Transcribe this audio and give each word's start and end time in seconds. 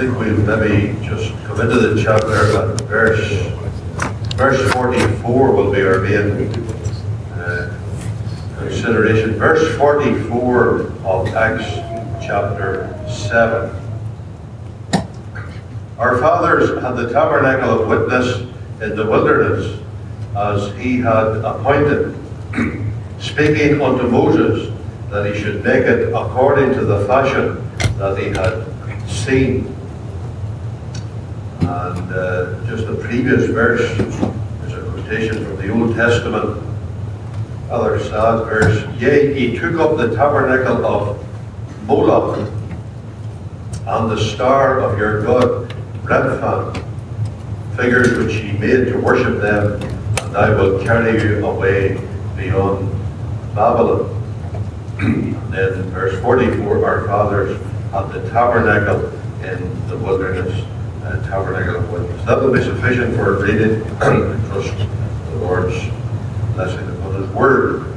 think 0.00 0.18
we'll 0.18 0.56
maybe 0.56 0.98
just 1.04 1.30
come 1.44 1.60
into 1.60 1.78
the 1.78 2.02
chapter 2.02 2.58
and 2.58 2.80
verse, 2.82 3.20
verse 4.34 4.72
44 4.72 5.52
will 5.52 5.70
be 5.70 5.82
our 5.82 6.00
main 6.00 6.48
uh, 7.34 7.78
consideration. 8.58 9.32
Verse 9.34 9.76
44 9.76 10.92
of 11.04 11.28
Acts 11.34 11.66
chapter 12.24 12.96
7. 13.10 13.76
Our 15.98 16.16
fathers 16.16 16.82
had 16.82 16.92
the 16.92 17.12
tabernacle 17.12 17.82
of 17.82 17.88
witness 17.88 18.40
in 18.80 18.96
the 18.96 19.04
wilderness 19.04 19.82
as 20.34 20.74
he 20.78 21.00
had 21.00 21.44
appointed, 21.44 22.16
speaking 23.20 23.82
unto 23.82 24.08
Moses 24.08 24.74
that 25.10 25.26
he 25.26 25.38
should 25.38 25.62
make 25.62 25.84
it 25.84 26.08
according 26.14 26.72
to 26.72 26.86
the 26.86 27.04
fashion 27.04 27.62
that 27.98 28.16
he 28.16 28.28
had 28.28 28.66
seen. 29.06 29.76
And 31.70 32.12
uh, 32.12 32.66
just 32.66 32.88
the 32.88 32.96
previous 32.96 33.48
verse 33.48 33.80
is 33.80 34.72
a 34.72 34.82
quotation 34.90 35.44
from 35.44 35.56
the 35.56 35.68
Old 35.70 35.94
Testament, 35.94 36.66
other 37.70 38.00
sad 38.00 38.44
verse. 38.44 39.00
Yea, 39.00 39.32
he 39.32 39.56
took 39.56 39.76
up 39.76 39.96
the 39.96 40.12
tabernacle 40.16 40.84
of 40.84 41.86
Moloch 41.86 42.38
and 43.86 44.10
the 44.10 44.18
star 44.18 44.80
of 44.80 44.98
your 44.98 45.22
God, 45.22 45.72
Remphan, 46.02 46.74
figures 47.76 48.18
which 48.18 48.34
he 48.34 48.50
made 48.58 48.86
to 48.86 48.98
worship 48.98 49.40
them, 49.40 49.80
and 50.24 50.36
I 50.36 50.50
will 50.50 50.82
carry 50.82 51.22
you 51.22 51.46
away 51.46 52.04
beyond 52.36 52.90
Babylon. 53.54 54.10
and 54.98 55.54
then 55.54 55.82
verse 55.90 56.20
44, 56.20 56.84
our 56.84 57.06
fathers 57.06 57.60
had 57.92 58.08
the 58.08 58.28
tabernacle 58.28 59.06
in 59.44 59.88
the 59.88 59.96
wilderness, 59.98 60.64
uh, 61.04 61.22
tabernacle 61.28 61.76
of 61.76 61.90
witness. 61.90 62.24
That 62.26 62.40
will 62.40 62.52
be 62.52 62.62
sufficient 62.62 63.14
for 63.16 63.36
a 63.36 63.42
reading 63.42 63.84
trust 64.48 64.76
the 64.76 65.36
Lord's 65.36 65.76
blessing 66.54 66.88
upon 66.96 67.22
his 67.22 67.30
word. 67.30 67.94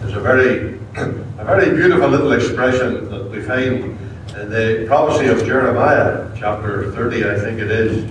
There's 0.00 0.14
a 0.14 0.20
very, 0.20 0.78
a 0.96 1.44
very 1.44 1.74
beautiful 1.74 2.08
little 2.08 2.32
expression 2.32 3.08
that 3.10 3.30
we 3.30 3.42
find 3.42 3.98
in 4.36 4.50
the 4.50 4.84
prophecy 4.86 5.26
of 5.26 5.44
Jeremiah, 5.44 6.30
chapter 6.36 6.92
30, 6.92 7.24
I 7.24 7.38
think 7.38 7.60
it 7.60 7.70
is. 7.70 8.10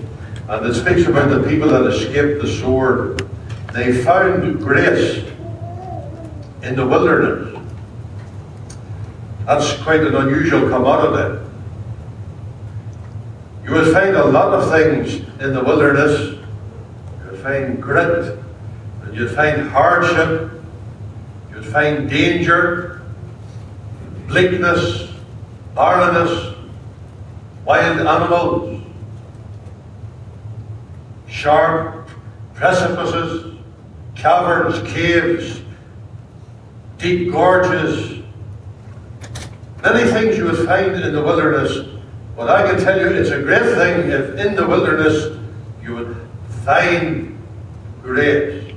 And 0.49 0.65
it 0.65 0.73
speaks 0.73 1.07
about 1.07 1.29
the 1.29 1.47
people 1.47 1.69
that 1.69 1.85
escaped 1.85 2.41
the 2.41 2.47
sword. 2.47 3.27
They 3.73 4.03
found 4.03 4.59
grace 4.59 5.25
in 6.63 6.75
the 6.75 6.85
wilderness. 6.85 7.53
That's 9.45 9.81
quite 9.83 10.01
an 10.01 10.15
unusual 10.15 10.67
commodity. 10.69 11.46
You 13.67 13.73
will 13.73 13.91
find 13.91 14.15
a 14.15 14.25
lot 14.25 14.53
of 14.53 14.71
things 14.71 15.15
in 15.41 15.53
the 15.53 15.61
wilderness. 15.61 16.39
You'll 17.25 17.35
find 17.41 17.83
grit, 17.83 18.39
and 19.03 19.13
you'll 19.13 19.27
find 19.27 19.67
hardship, 19.69 20.51
you'll 21.51 21.63
find 21.63 22.09
danger, 22.09 23.01
bleakness, 24.27 25.11
barrenness, 25.75 26.55
wild 27.65 27.99
animals, 27.99 28.81
sharp 31.27 32.07
precipices, 32.53 33.59
caverns, 34.15 34.89
caves, 34.89 35.61
deep 36.97 37.33
gorges, 37.33 38.23
many 39.83 40.09
things 40.09 40.37
you 40.37 40.45
would 40.45 40.65
find 40.65 40.95
in 40.95 41.13
the 41.13 41.21
wilderness. 41.21 41.96
But 42.37 42.51
I 42.51 42.69
can 42.69 42.79
tell 42.79 42.99
you 42.99 43.07
it's 43.07 43.31
a 43.31 43.41
great 43.41 43.63
thing 43.63 44.11
if 44.11 44.37
in 44.37 44.55
the 44.55 44.67
wilderness 44.67 45.39
you 45.81 45.95
would 45.95 46.15
find 46.63 47.35
grace. 48.03 48.71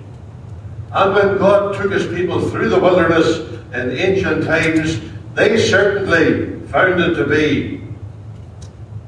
And 0.94 1.14
when 1.14 1.36
God 1.36 1.76
took 1.76 1.92
his 1.92 2.06
people 2.06 2.40
through 2.48 2.70
the 2.70 2.80
wilderness 2.80 3.38
in 3.74 3.90
ancient 3.90 4.44
times, 4.44 5.02
they 5.34 5.58
certainly 5.58 6.66
found 6.68 7.02
it 7.02 7.14
to 7.16 7.26
be 7.26 7.82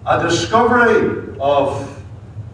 a 0.05 0.23
discovery 0.23 1.35
of 1.41 2.03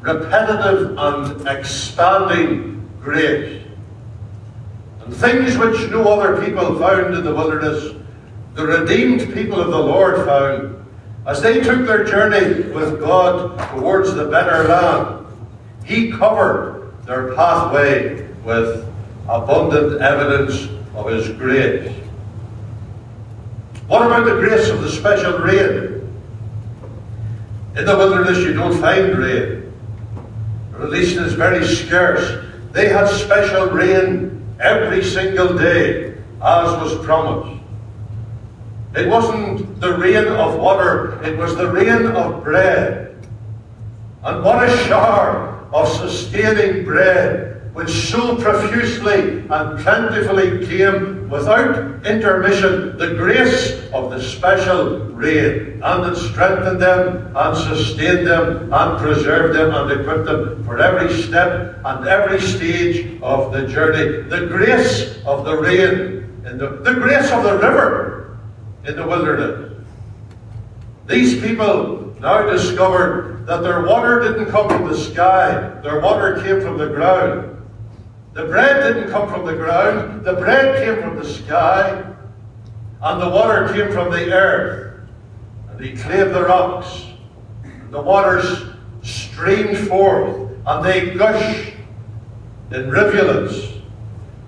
repetitive 0.01 0.97
and 0.97 1.49
expanding 1.49 2.89
grace. 3.01 3.61
And 5.05 5.17
things 5.17 5.59
which 5.59 5.91
no 5.91 6.05
other 6.13 6.45
people 6.45 6.79
found 6.79 7.17
in 7.17 7.25
the 7.25 7.35
wilderness, 7.35 7.97
the 8.55 8.65
redeemed 8.65 9.35
people 9.35 9.61
of 9.61 9.73
the 9.73 9.79
Lord 9.79 10.25
found 10.25 10.78
as 11.29 11.43
they 11.43 11.61
took 11.61 11.87
their 11.87 12.05
journey 12.05 12.71
with 12.71 12.99
God 12.99 13.59
towards 13.71 14.15
the 14.15 14.25
better 14.29 14.67
land. 14.67 15.27
He 15.85 16.11
covered 16.11 16.95
their 17.05 17.35
pathway 17.35 18.27
with 18.45 18.87
abundant 19.29 20.01
evidence 20.01 20.69
of 20.95 21.11
His 21.11 21.29
grace. 21.37 21.93
What 23.89 24.07
about 24.07 24.25
the 24.25 24.37
grace 24.37 24.71
of 24.71 24.81
the 24.81 24.91
special 24.91 25.39
rain? 25.39 25.95
In 27.77 27.85
the 27.85 27.97
wilderness, 27.97 28.39
you 28.39 28.55
don't 28.55 28.79
find 28.81 29.17
rain, 29.17 29.71
least 30.79 31.19
it's 31.19 31.35
very 31.35 31.67
scarce. 31.67 32.45
They 32.73 32.89
had 32.89 33.07
special 33.09 33.67
rain 33.67 34.45
every 34.61 35.05
single 35.05 35.57
day, 35.57 36.15
as 36.43 36.73
was 36.81 37.05
promised. 37.05 37.58
It 38.99 39.09
wasn't 39.09 39.81
the 39.81 39.97
rain 39.97 40.27
of 40.27 40.59
water, 40.59 41.23
it 41.23 41.39
was 41.39 41.55
the 41.55 41.71
rain 41.71 42.07
of 42.07 42.43
bread. 42.43 43.17
And 44.25 44.43
what 44.43 44.69
a 44.69 44.77
shower 44.85 45.65
of 45.73 45.87
sustaining 45.89 46.85
bread 46.85 47.49
which 47.75 48.11
so 48.11 48.35
profusely 48.35 49.47
and 49.49 49.79
plentifully 49.79 50.67
came 50.67 51.31
without 51.31 52.05
intermission 52.05 52.99
the 52.99 53.15
grace 53.15 53.89
of 53.93 54.11
the 54.11 54.21
special 54.21 54.99
rain, 55.15 55.81
and 55.81 56.13
it 56.13 56.17
strengthened 56.17 56.83
them, 56.83 57.31
and 57.37 57.57
sustained 57.57 58.27
them, 58.27 58.73
and 58.73 58.99
preserved 58.99 59.57
them, 59.57 59.73
and 59.73 60.01
equipped 60.01 60.25
them 60.25 60.65
for 60.65 60.81
every 60.81 61.23
step 61.23 61.79
and 61.85 62.09
every 62.09 62.41
stage 62.41 63.23
of 63.23 63.53
the 63.53 63.69
journey. 63.69 64.29
The 64.29 64.49
grace 64.49 65.23
of 65.25 65.45
the 65.45 65.57
rain, 65.57 66.43
in 66.47 66.59
the, 66.59 66.81
the 66.83 66.95
grace 66.95 67.31
of 67.31 67.45
the 67.45 67.59
river 67.59 68.19
in 68.85 68.97
the 68.97 69.07
wilderness. 69.07 69.85
These 71.07 71.41
people 71.41 72.15
now 72.21 72.43
discovered 72.43 73.47
that 73.47 73.63
their 73.63 73.85
water 73.85 74.21
didn't 74.21 74.47
come 74.47 74.69
from 74.69 74.89
the 74.89 74.97
sky, 74.97 75.81
their 75.83 76.01
water 76.01 76.41
came 76.43 76.61
from 76.61 76.77
the 76.77 76.89
ground. 76.89 77.55
The 78.35 78.45
bread 78.45 78.95
didn't 78.95 79.11
come 79.11 79.29
from 79.29 79.47
the 79.47 79.55
ground, 79.55 80.25
the 80.25 80.35
bread 80.35 80.85
came 80.85 81.03
from 81.03 81.17
the 81.17 81.25
sky, 81.25 82.05
and 83.01 83.23
the 83.23 83.29
water 83.29 83.73
came 83.73 83.91
from 83.91 84.11
the 84.11 84.33
earth. 84.33 85.01
And 85.71 85.81
he 85.81 85.97
clave 85.97 86.33
the 86.33 86.45
rocks, 86.45 87.07
and 87.65 87.93
the 87.93 88.03
waters 88.03 88.65
streamed 89.03 89.79
forth, 89.89 90.51
and 90.67 90.85
they 90.85 91.15
gushed 91.15 91.73
in 92.71 92.91
rivulets 92.91 93.73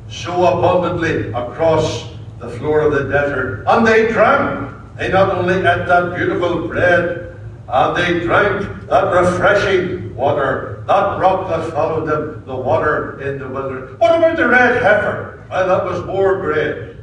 so 0.09 0.45
abundantly 0.45 1.29
across 1.33 2.10
the 2.41 2.51
floor 2.59 2.81
of 2.81 2.93
the 2.93 3.05
desert. 3.05 3.65
And 3.67 3.87
they 3.87 4.09
drank. 4.09 4.75
They 4.97 5.09
not 5.09 5.31
only 5.31 5.57
ate 5.57 5.63
that 5.63 6.15
beautiful 6.17 6.67
bread, 6.67 7.39
and 7.69 7.97
they 7.97 8.21
drank 8.21 8.87
that 8.89 9.05
refreshing 9.13 10.15
water, 10.17 10.83
that 10.87 11.21
rock 11.21 11.49
that 11.49 11.71
followed 11.73 12.07
them, 12.07 12.43
the 12.47 12.57
water 12.57 13.21
in 13.21 13.39
the 13.39 13.49
wilderness. 13.49 13.99
What 13.99 14.19
about 14.19 14.37
the 14.37 14.49
red 14.49 14.83
heifer? 14.83 15.47
Well, 15.51 15.69
that 15.69 15.85
was 15.85 16.05
more 16.07 16.41
great. 16.41 16.97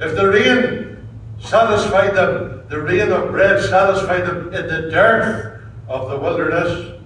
If 0.00 0.16
the 0.16 0.28
rain 0.28 1.08
satisfied 1.38 2.14
them, 2.14 2.64
the 2.68 2.80
rain 2.80 3.12
of 3.12 3.30
bread 3.30 3.62
satisfied 3.62 4.26
them 4.26 4.52
in 4.52 4.66
the 4.66 4.90
dearth 4.90 5.62
of 5.88 6.10
the 6.10 6.18
wilderness, 6.18 7.00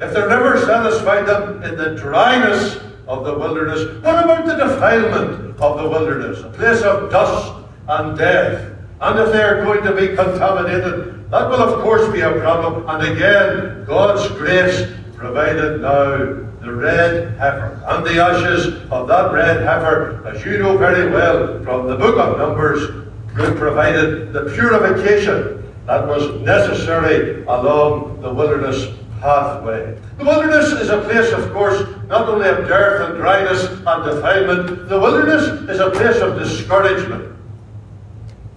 if 0.00 0.12
the 0.14 0.26
river 0.26 0.58
satisfied 0.64 1.26
them 1.26 1.62
in 1.62 1.76
the 1.76 1.94
dryness 1.94 2.80
of 3.06 3.24
the 3.24 3.34
wilderness, 3.34 3.80
what 4.02 4.24
about 4.24 4.46
the 4.46 4.54
defilement 4.54 5.58
of 5.60 5.78
the 5.78 5.88
wilderness? 5.88 6.40
A 6.40 6.50
place 6.50 6.82
of 6.82 7.10
dust 7.10 7.52
and 7.88 8.16
death. 8.16 8.72
And 9.00 9.18
if 9.18 9.32
they 9.32 9.42
are 9.42 9.64
going 9.64 9.82
to 9.82 9.94
be 9.94 10.14
contaminated, 10.14 11.30
that 11.30 11.48
will 11.48 11.62
of 11.62 11.82
course 11.82 12.10
be 12.12 12.20
a 12.20 12.32
problem. 12.40 12.88
And 12.88 13.16
again, 13.16 13.84
God's 13.84 14.28
grace 14.36 14.86
provided 15.16 15.80
now 15.80 16.42
the 16.60 16.72
red 16.72 17.36
heifer. 17.38 17.82
And 17.88 18.06
the 18.06 18.22
ashes 18.22 18.90
of 18.90 19.08
that 19.08 19.32
red 19.32 19.62
heifer, 19.62 20.24
as 20.26 20.44
you 20.44 20.58
know 20.58 20.76
very 20.76 21.10
well 21.10 21.62
from 21.64 21.88
the 21.88 21.96
book 21.96 22.18
of 22.18 22.38
Numbers, 22.38 23.02
provided 23.34 24.32
the 24.32 24.52
purification 24.54 25.62
that 25.86 26.06
was 26.06 26.40
necessary 26.42 27.42
along 27.44 28.20
the 28.20 28.32
wilderness 28.32 28.94
pathway. 29.22 29.96
The 30.18 30.24
wilderness 30.24 30.72
is 30.72 30.90
a 30.90 31.00
place, 31.00 31.32
of 31.32 31.52
course, 31.52 31.80
not 32.08 32.28
only 32.28 32.48
of 32.48 32.66
dearth 32.66 33.08
and 33.08 33.16
dryness 33.16 33.64
and 33.86 34.04
defilement, 34.04 34.88
the 34.88 34.98
wilderness 34.98 35.44
is 35.70 35.80
a 35.80 35.90
place 35.90 36.20
of 36.20 36.38
discouragement. 36.38 37.34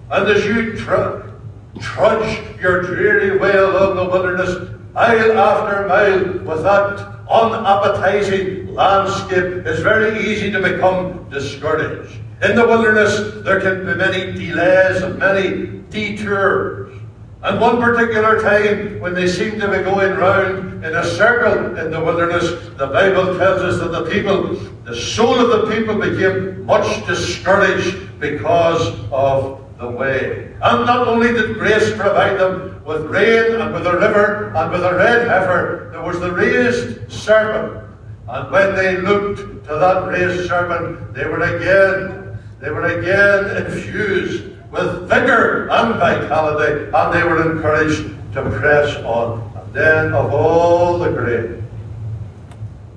And 0.09 0.27
as 0.27 0.43
you 0.43 0.75
try, 0.75 1.21
trudge 1.79 2.59
your 2.59 2.81
dreary 2.81 3.37
way 3.37 3.55
along 3.55 3.95
the 3.95 4.05
wilderness, 4.05 4.69
mile 4.93 5.37
after 5.37 5.87
mile, 5.87 6.45
with 6.45 6.63
that 6.63 7.13
unappetizing 7.29 8.73
landscape, 8.73 9.65
it's 9.65 9.81
very 9.81 10.19
easy 10.27 10.51
to 10.51 10.61
become 10.61 11.29
discouraged. 11.29 12.19
In 12.41 12.55
the 12.55 12.65
wilderness, 12.65 13.43
there 13.43 13.61
can 13.61 13.85
be 13.85 13.95
many 13.95 14.31
delays 14.33 15.01
and 15.01 15.17
many 15.17 15.67
detours. 15.89 16.84
And 17.45 17.61
one 17.61 17.79
particular 17.79 18.41
time, 18.41 18.99
when 18.99 19.13
they 19.13 19.27
seemed 19.27 19.61
to 19.61 19.67
be 19.67 19.83
going 19.83 20.13
round 20.13 20.83
in 20.83 20.95
a 20.95 21.05
circle 21.05 21.77
in 21.77 21.91
the 21.91 22.03
wilderness, 22.03 22.49
the 22.75 22.87
Bible 22.87 23.37
tells 23.37 23.61
us 23.61 23.79
that 23.81 23.91
the 23.91 24.09
people, 24.09 24.55
the 24.83 24.95
soul 24.95 25.39
of 25.39 25.61
the 25.61 25.75
people 25.75 25.93
became 25.93 26.65
much 26.65 27.05
discouraged 27.05 28.19
because 28.19 28.99
of 29.11 29.63
the 29.77 29.87
way. 29.87 30.55
And 30.59 30.87
not 30.87 31.07
only 31.07 31.33
did 31.33 31.59
grace 31.59 31.95
provide 31.95 32.39
them 32.39 32.83
with 32.83 33.05
rain 33.05 33.61
and 33.61 33.75
with 33.75 33.85
a 33.85 33.93
river 33.93 34.51
and 34.55 34.71
with 34.71 34.83
a 34.83 34.95
red 34.95 35.27
heifer, 35.27 35.89
there 35.91 36.01
was 36.01 36.19
the 36.19 36.31
raised 36.31 37.11
serpent. 37.11 37.83
And 38.27 38.51
when 38.51 38.73
they 38.75 38.97
looked 38.97 39.65
to 39.67 39.75
that 39.75 40.07
raised 40.07 40.49
serpent, 40.49 41.13
they 41.13 41.25
were 41.25 41.41
again, 41.41 42.39
they 42.59 42.71
were 42.71 42.85
again 42.85 43.65
infused 43.67 44.54
with 44.75 45.07
vigor 45.07 45.69
and 45.69 45.95
vitality, 45.95 46.91
and 46.93 47.13
they 47.13 47.23
were 47.23 47.53
encouraged 47.53 48.13
to 48.33 48.41
press 48.59 48.95
on. 49.03 49.41
And 49.55 49.73
then 49.73 50.13
of 50.13 50.33
all 50.33 50.99
the 50.99 51.11
grace, 51.11 51.61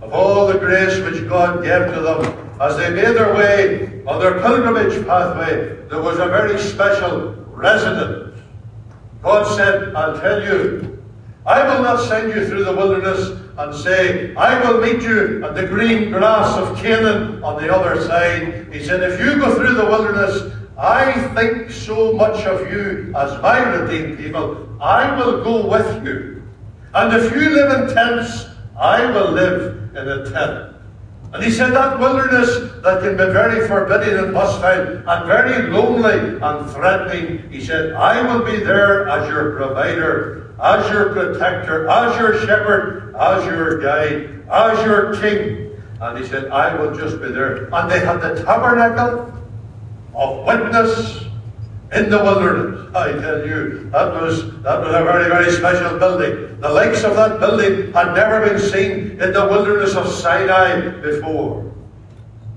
of 0.03 0.13
all 0.13 0.49
the 0.49 0.59
grace 0.59 0.99
which 1.01 1.29
God 1.29 1.63
gave 1.63 1.95
to 1.95 2.01
them, 2.01 2.51
as 2.61 2.77
they 2.77 2.91
made 2.91 3.15
their 3.15 3.33
way 3.35 4.03
on 4.07 4.19
their 4.19 4.41
pilgrimage 4.41 5.07
pathway, 5.07 5.77
there 5.89 6.03
was 6.03 6.19
a 6.19 6.27
very 6.27 6.59
special 6.59 7.35
resident. 7.51 8.35
God 9.23 9.45
said, 9.57 9.95
I'll 9.95 10.19
tell 10.19 10.43
you, 10.43 10.99
I 11.47 11.63
will 11.63 11.83
not 11.83 12.09
send 12.09 12.33
you 12.35 12.47
through 12.47 12.65
the 12.65 12.75
wilderness 12.75 13.41
and 13.57 13.75
say, 13.75 14.35
I 14.35 14.61
will 14.61 14.81
meet 14.81 15.03
you 15.03 15.45
at 15.45 15.55
the 15.55 15.67
green 15.67 16.11
grass 16.11 16.57
of 16.57 16.77
Canaan 16.79 17.43
on 17.43 17.63
the 17.63 17.73
other 17.75 18.01
side. 18.03 18.73
He 18.73 18.85
said, 18.85 19.03
if 19.03 19.21
you 19.21 19.39
go 19.39 19.55
through 19.55 19.75
the 19.75 19.85
wilderness, 19.85 20.53
I 20.79 21.13
think 21.35 21.73
so 21.73 22.13
much 22.13 22.45
of 22.47 22.71
you 22.71 23.13
as 23.17 23.43
my 23.43 23.59
redeemed 23.59 24.19
people. 24.19 24.69
I 24.81 25.17
will 25.19 25.43
go 25.43 25.67
with 25.67 26.05
you. 26.05 26.43
And 26.95 27.13
if 27.17 27.33
you 27.33 27.51
live 27.51 27.73
in 27.81 27.95
tents, 27.95 28.47
I 28.79 29.11
will 29.11 29.33
live 29.33 29.91
in 29.97 30.09
a 30.09 30.31
tent. 30.31 30.77
And 31.35 31.43
he 31.43 31.51
said 31.51 31.73
that 31.73 31.99
wilderness 31.99 32.71
that 32.85 33.03
can 33.03 33.17
be 33.17 33.33
very 33.33 33.67
forbidding 33.67 34.17
and 34.19 34.35
hostile 34.35 35.03
and 35.05 35.27
very 35.27 35.69
lonely 35.69 36.39
and 36.41 36.71
threatening, 36.71 37.51
he 37.51 37.61
said, 37.61 37.93
I 37.93 38.23
will 38.23 38.45
be 38.45 38.59
there 38.59 39.09
as 39.09 39.29
your 39.29 39.57
provider, 39.57 40.55
as 40.63 40.89
your 40.91 41.13
protector, 41.13 41.89
as 41.89 42.17
your 42.21 42.39
shepherd, 42.47 43.17
as 43.17 43.45
your 43.47 43.83
guide, 43.83 44.49
as 44.49 44.87
your 44.87 45.21
king. 45.21 45.83
And 46.01 46.19
he 46.19 46.25
said, 46.25 46.49
I 46.53 46.81
will 46.81 46.95
just 46.95 47.21
be 47.21 47.33
there. 47.33 47.69
And 47.75 47.91
they 47.91 47.99
had 47.99 48.21
the 48.21 48.43
tabernacle 48.45 49.35
of 50.19 50.45
witness 50.45 51.25
in 51.93 52.11
the 52.11 52.19
wilderness. 52.19 52.95
I 52.95 53.13
tell 53.13 53.47
you, 53.47 53.89
that 53.91 54.13
was, 54.21 54.61
that 54.63 54.81
was 54.81 54.95
a 54.95 55.05
very, 55.05 55.29
very 55.29 55.51
special 55.53 55.99
building. 55.99 56.61
The 56.61 56.69
likes 56.69 57.05
of 57.05 57.15
that 57.17 57.39
building 57.39 57.93
had 57.93 58.15
never 58.15 58.45
been 58.47 58.59
seen 58.59 59.21
in 59.21 59.33
the 59.33 59.47
wilderness 59.49 59.95
of 59.95 60.09
Sinai 60.09 60.91
before. 61.01 61.73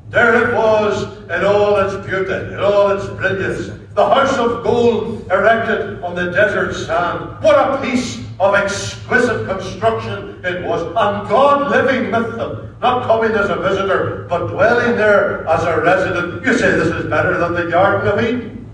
There 0.09 0.49
it 0.49 0.53
was 0.53 1.03
in 1.29 1.45
all 1.45 1.77
its 1.77 1.95
beauty, 2.05 2.33
in 2.33 2.59
all 2.59 2.91
its 2.91 3.05
brilliance. 3.07 3.67
The 3.93 4.05
house 4.05 4.37
of 4.37 4.63
gold 4.63 5.27
erected 5.31 6.03
on 6.03 6.15
the 6.15 6.31
desert 6.31 6.73
sand. 6.73 7.41
What 7.41 7.55
a 7.55 7.81
piece 7.81 8.25
of 8.41 8.55
exquisite 8.55 9.47
construction 9.47 10.43
it 10.43 10.65
was. 10.65 10.81
And 10.81 11.29
God 11.29 11.69
living 11.69 12.11
with 12.11 12.35
them, 12.35 12.75
not 12.81 13.05
coming 13.05 13.31
as 13.31 13.51
a 13.51 13.55
visitor, 13.57 14.25
but 14.27 14.47
dwelling 14.47 14.97
there 14.97 15.47
as 15.47 15.63
a 15.63 15.79
resident. 15.79 16.43
You 16.43 16.53
say 16.57 16.71
this 16.71 16.87
is 16.87 17.07
better 17.07 17.37
than 17.37 17.53
the 17.53 17.69
Garden 17.69 18.11
of 18.11 18.19
Eden. 18.19 18.67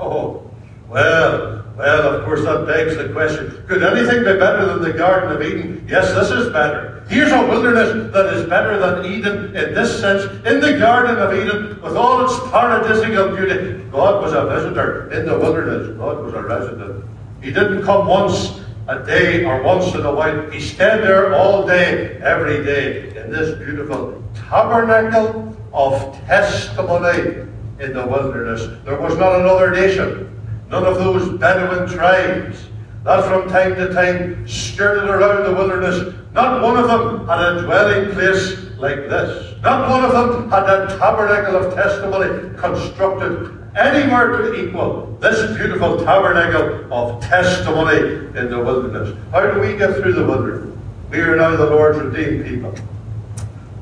Oh, 0.00 0.50
well, 0.88 1.64
well, 1.76 2.16
of 2.16 2.24
course 2.24 2.42
that 2.42 2.66
begs 2.66 2.96
the 2.96 3.10
question, 3.10 3.64
could 3.68 3.84
anything 3.84 4.24
be 4.24 4.36
better 4.36 4.66
than 4.66 4.82
the 4.82 4.92
Garden 4.92 5.30
of 5.30 5.42
Eden? 5.42 5.86
Yes, 5.88 6.12
this 6.12 6.30
is 6.30 6.52
better. 6.52 7.04
Here's 7.08 7.30
a 7.30 7.46
wilderness 7.46 8.12
that 8.12 8.34
is 8.34 8.48
better 8.48 8.78
than 8.78 9.06
Eden 9.06 9.56
in 9.56 9.74
this 9.74 10.00
sense. 10.00 10.24
In 10.44 10.60
the 10.60 10.76
Garden 10.76 11.18
of 11.18 11.32
Eden, 11.32 11.80
with 11.80 11.96
all 11.96 12.24
its 12.24 12.34
paradisical 12.50 13.36
beauty, 13.36 13.88
God 13.92 14.22
was 14.22 14.32
a 14.32 14.44
visitor. 14.44 15.10
In 15.12 15.24
the 15.24 15.38
wilderness, 15.38 15.96
God 15.96 16.24
was 16.24 16.34
a 16.34 16.42
resident. 16.42 17.04
He 17.40 17.52
didn't 17.52 17.84
come 17.84 18.08
once 18.08 18.60
a 18.88 19.04
day 19.04 19.44
or 19.44 19.62
once 19.62 19.94
in 19.94 20.04
a 20.04 20.12
while. 20.12 20.50
He 20.50 20.60
stayed 20.60 21.02
there 21.02 21.34
all 21.34 21.66
day, 21.66 22.18
every 22.22 22.64
day, 22.64 23.14
in 23.16 23.30
this 23.30 23.56
beautiful 23.58 24.22
tabernacle 24.34 25.54
of 25.74 26.14
testimony 26.26 27.46
in 27.78 27.92
the 27.92 28.06
wilderness. 28.06 28.66
There 28.84 28.98
was 28.98 29.16
not 29.18 29.40
another 29.40 29.70
nation, 29.70 30.40
none 30.70 30.84
of 30.84 30.96
those 30.96 31.38
Bedouin 31.38 31.86
tribes 31.86 32.66
that 33.04 33.24
from 33.24 33.48
time 33.48 33.74
to 33.76 33.92
time 33.92 34.48
skirted 34.48 35.08
around 35.08 35.44
the 35.44 35.52
wilderness. 35.52 36.14
Not 36.32 36.62
one 36.62 36.76
of 36.76 36.88
them 36.88 37.26
had 37.28 37.40
a 37.40 37.62
dwelling 37.62 38.12
place 38.12 38.56
like 38.78 39.08
this. 39.08 39.54
Not 39.62 39.88
one 39.90 40.04
of 40.04 40.12
them 40.12 40.50
had 40.50 40.64
a 40.64 40.98
tabernacle 40.98 41.56
of 41.56 41.74
testimony 41.74 42.56
constructed 42.56 43.57
anywhere 43.76 44.28
to 44.28 44.54
equal 44.54 45.16
this 45.20 45.56
beautiful 45.56 46.04
tabernacle 46.04 46.92
of 46.92 47.22
testimony 47.22 47.98
in 48.38 48.50
the 48.50 48.58
wilderness. 48.58 49.16
How 49.32 49.50
do 49.50 49.60
we 49.60 49.76
get 49.76 49.96
through 49.96 50.12
the 50.12 50.24
wilderness? 50.24 50.76
We 51.10 51.20
are 51.20 51.36
now 51.36 51.56
the 51.56 51.66
Lord's 51.66 51.98
redeemed 51.98 52.46
people. 52.46 52.74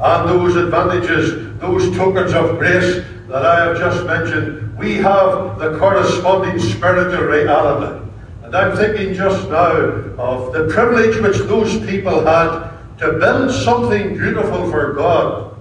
And 0.00 0.28
those 0.28 0.56
advantages, 0.56 1.58
those 1.60 1.96
tokens 1.96 2.32
of 2.32 2.58
grace 2.58 3.04
that 3.28 3.44
I 3.44 3.66
have 3.66 3.78
just 3.78 4.04
mentioned, 4.06 4.78
we 4.78 4.94
have 4.96 5.58
the 5.58 5.78
corresponding 5.78 6.58
spiritual 6.58 7.24
reality. 7.24 8.04
And 8.42 8.54
I'm 8.54 8.76
thinking 8.76 9.14
just 9.14 9.48
now 9.48 9.72
of 10.18 10.52
the 10.52 10.68
privilege 10.72 11.20
which 11.20 11.38
those 11.48 11.78
people 11.86 12.24
had 12.24 12.70
to 12.98 13.12
build 13.14 13.50
something 13.50 14.16
beautiful 14.16 14.70
for 14.70 14.92
God 14.92 15.56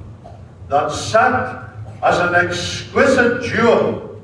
that 0.69 0.91
sat 0.91 1.69
as 2.03 2.19
an 2.19 2.35
exquisite 2.35 3.43
jewel 3.43 4.14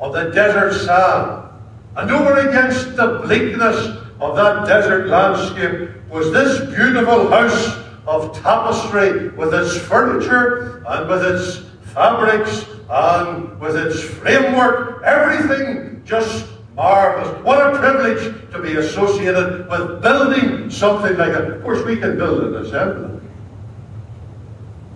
of 0.00 0.12
the 0.12 0.30
desert 0.30 0.72
sand. 0.72 1.48
And 1.96 2.10
over 2.10 2.48
against 2.48 2.96
the 2.96 3.20
bleakness 3.24 3.96
of 4.20 4.36
that 4.36 4.66
desert 4.66 5.08
landscape 5.08 5.90
was 6.10 6.32
this 6.32 6.60
beautiful 6.74 7.30
house 7.30 7.78
of 8.06 8.36
tapestry 8.42 9.30
with 9.30 9.54
its 9.54 9.76
furniture 9.76 10.84
and 10.86 11.08
with 11.08 11.24
its 11.24 11.62
fabrics 11.92 12.66
and 12.88 13.58
with 13.60 13.76
its 13.76 14.00
framework, 14.00 15.02
everything 15.04 16.02
just 16.04 16.46
marvelous. 16.74 17.42
What 17.44 17.74
a 17.74 17.78
privilege 17.78 18.50
to 18.52 18.60
be 18.60 18.74
associated 18.76 19.68
with 19.68 20.02
building 20.02 20.70
something 20.70 21.16
like 21.16 21.32
that. 21.32 21.50
Of 21.50 21.62
course, 21.62 21.84
we 21.84 21.96
can 21.96 22.16
build 22.16 22.42
an 22.44 22.66
assembly. 22.66 23.20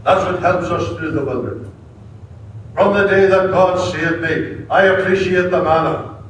That's 0.04 0.24
what 0.24 0.40
helps 0.40 0.66
us 0.66 0.96
through 0.98 1.12
the 1.12 1.24
wilderness. 1.24 1.68
From 2.78 2.94
the 2.94 3.08
day 3.08 3.26
that 3.26 3.50
God 3.50 3.90
saved 3.90 4.20
me, 4.20 4.64
I 4.70 4.85
appreciate 4.85 5.50
the 5.50 5.61
manna. 5.64 6.23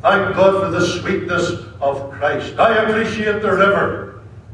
Thank 0.00 0.34
God 0.34 0.64
for 0.64 0.70
the 0.70 0.80
sweetness 0.80 1.60
of 1.78 2.10
Christ. 2.12 2.58
I 2.58 2.84
appreciate 2.84 3.42
the 3.42 3.52
river 3.52 4.09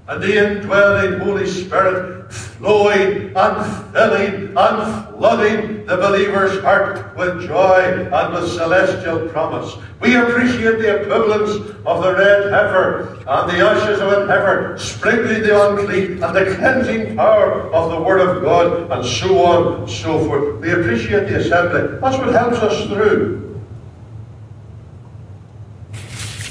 and 0.08 0.22
the 0.22 0.36
indwelling 0.36 1.20
Holy 1.20 1.46
Spirit 1.46 2.16
flowing 2.32 3.32
and 3.36 3.92
filling 3.92 4.56
and 4.56 5.16
flooding 5.16 5.86
the 5.86 5.96
believer's 5.96 6.60
heart 6.62 7.16
with 7.16 7.46
joy 7.46 8.08
and 8.12 8.34
with 8.34 8.50
celestial 8.50 9.28
promise. 9.28 9.76
We 10.00 10.16
appreciate 10.16 10.78
the 10.78 11.02
equivalence 11.02 11.52
of 11.84 12.02
the 12.02 12.14
red 12.14 12.52
heifer 12.52 13.16
and 13.26 13.50
the 13.50 13.64
ashes 13.64 14.00
of 14.00 14.12
an 14.12 14.28
heifer, 14.28 14.76
sprinkling 14.78 15.42
the 15.42 15.68
unclean 15.68 16.22
and 16.22 16.36
the 16.36 16.54
cleansing 16.56 17.16
power 17.16 17.72
of 17.72 17.90
the 17.90 18.00
Word 18.00 18.20
of 18.20 18.42
God, 18.42 18.90
and 18.90 19.06
so 19.06 19.44
on 19.44 19.80
and 19.80 19.90
so 19.90 20.24
forth. 20.24 20.60
We 20.60 20.72
appreciate 20.72 21.28
the 21.28 21.36
assembly. 21.36 21.98
That's 22.00 22.18
what 22.18 22.32
helps 22.32 22.58
us 22.58 22.86
through. 22.86 23.60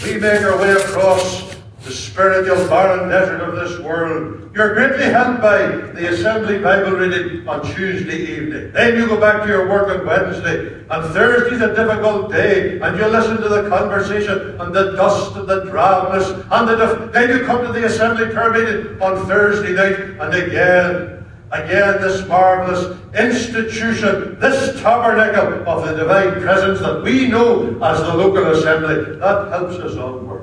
We 0.03 0.19
make 0.19 0.41
our 0.41 0.57
way 0.59 0.71
across 0.71 1.54
the 1.85 1.91
spiritual 1.91 2.67
barren 2.67 3.09
desert 3.09 3.41
of 3.41 3.55
this 3.55 3.79
world. 3.79 4.49
You're 4.55 4.73
greatly 4.73 5.05
helped 5.05 5.41
by 5.41 5.67
the 5.67 6.09
assembly 6.09 6.57
Bible 6.57 6.93
reading 6.93 7.47
on 7.47 7.61
Tuesday 7.75 8.17
evening. 8.37 8.71
Then 8.71 8.97
you 8.97 9.07
go 9.07 9.19
back 9.19 9.43
to 9.43 9.47
your 9.47 9.69
work 9.69 9.87
on 9.89 10.05
Wednesday, 10.05 10.83
and 10.89 11.13
Thursday's 11.13 11.61
a 11.61 11.75
difficult 11.75 12.31
day, 12.31 12.79
and 12.79 12.97
you 12.97 13.05
listen 13.05 13.37
to 13.37 13.49
the 13.49 13.69
conversation 13.69 14.59
and 14.59 14.73
the 14.73 14.93
dust 14.93 15.35
and 15.35 15.47
the 15.47 15.65
drabness, 15.65 16.31
and 16.51 16.67
the 16.67 17.09
then 17.13 17.29
you 17.29 17.45
come 17.45 17.63
to 17.63 17.71
the 17.71 17.85
assembly 17.85 18.33
prayer 18.33 18.51
meeting 18.51 19.01
on 19.01 19.27
Thursday 19.27 19.73
night, 19.73 19.99
and 20.19 20.33
again 20.33 21.15
again 21.51 22.01
this 22.01 22.27
marvelous 22.27 22.97
institution, 23.13 24.37
this 24.39 24.81
tabernacle 24.81 25.67
of 25.69 25.87
the 25.87 25.95
divine 25.95 26.41
presence 26.41 26.79
that 26.79 27.01
we 27.03 27.27
know 27.27 27.79
as 27.83 27.99
the 27.99 28.13
local 28.13 28.47
assembly, 28.51 29.17
that 29.19 29.49
helps 29.51 29.75
us 29.75 29.95
onward. 29.95 30.34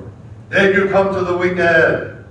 Then 0.53 0.75
you 0.75 0.87
come 0.89 1.11
to 1.15 1.21
the 1.21 1.35
weekend, 1.35 2.25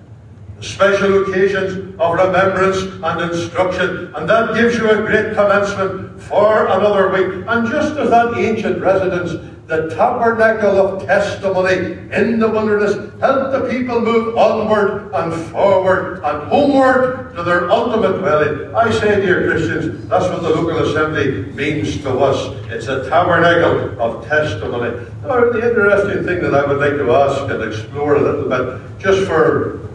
special 0.60 1.24
occasions 1.24 1.96
of 1.98 2.14
remembrance 2.14 2.78
and 3.02 3.20
instruction, 3.20 4.14
and 4.14 4.30
that 4.30 4.54
gives 4.54 4.76
you 4.76 4.88
a 4.88 4.98
great 4.98 5.34
commencement 5.34 6.22
for 6.22 6.66
another 6.66 7.08
week. 7.08 7.44
And 7.48 7.68
just 7.68 7.96
as 7.96 8.10
that 8.10 8.38
ancient 8.38 8.80
residence 8.80 9.32
the 9.72 9.88
tabernacle 9.88 10.76
of 10.76 11.06
testimony 11.06 11.96
in 12.12 12.38
the 12.38 12.46
wilderness 12.46 12.92
helped 13.20 13.52
the 13.52 13.66
people 13.70 14.02
move 14.02 14.36
onward 14.36 15.10
and 15.14 15.32
forward 15.46 16.20
and 16.22 16.48
homeward 16.50 17.34
to 17.34 17.42
their 17.42 17.70
ultimate 17.70 18.18
dwelling. 18.18 18.74
I 18.74 18.90
say, 18.90 19.22
dear 19.22 19.50
Christians, 19.50 20.06
that's 20.08 20.28
what 20.28 20.42
the 20.42 20.50
local 20.50 20.76
assembly 20.86 21.50
means 21.54 22.02
to 22.02 22.18
us. 22.18 22.54
It's 22.70 22.88
a 22.88 23.08
tabernacle 23.08 23.98
of 23.98 24.26
testimony. 24.26 24.90
Now, 25.22 25.40
the 25.50 25.66
interesting 25.66 26.22
thing 26.26 26.42
that 26.42 26.54
I 26.54 26.66
would 26.66 26.78
like 26.78 26.98
to 26.98 27.10
ask 27.10 27.40
and 27.50 27.62
explore 27.62 28.16
a 28.16 28.20
little 28.20 28.50
bit, 28.50 28.98
just 28.98 29.26
for 29.26 29.88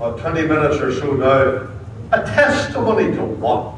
uh, 0.00 0.10
20 0.16 0.42
minutes 0.42 0.80
or 0.82 0.92
so 0.92 1.12
now, 1.12 1.70
a 2.10 2.26
testimony 2.34 3.14
to 3.14 3.22
what? 3.22 3.76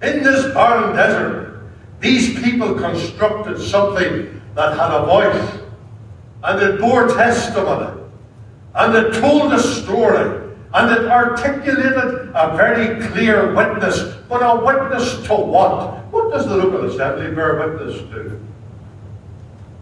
In 0.00 0.22
this 0.22 0.52
barren 0.54 0.94
desert, 0.94 1.60
these 2.00 2.40
people 2.40 2.74
constructed 2.74 3.60
something 3.60 4.40
that 4.54 4.78
had 4.78 4.92
a 4.92 5.04
voice, 5.06 5.58
and 6.44 6.62
it 6.62 6.80
bore 6.80 7.08
testimony, 7.08 8.00
and 8.76 8.94
it 8.94 9.20
told 9.20 9.52
a 9.52 9.60
story, 9.60 10.54
and 10.74 10.90
it 10.92 11.10
articulated 11.10 12.30
a 12.34 12.54
very 12.56 13.04
clear 13.08 13.54
witness. 13.54 14.14
But 14.28 14.42
a 14.42 14.64
witness 14.64 15.26
to 15.26 15.34
what? 15.34 16.04
What 16.12 16.30
does 16.30 16.46
the 16.46 16.56
local 16.56 16.88
assembly 16.88 17.34
bear 17.34 17.68
witness 17.68 17.98
to? 18.10 18.40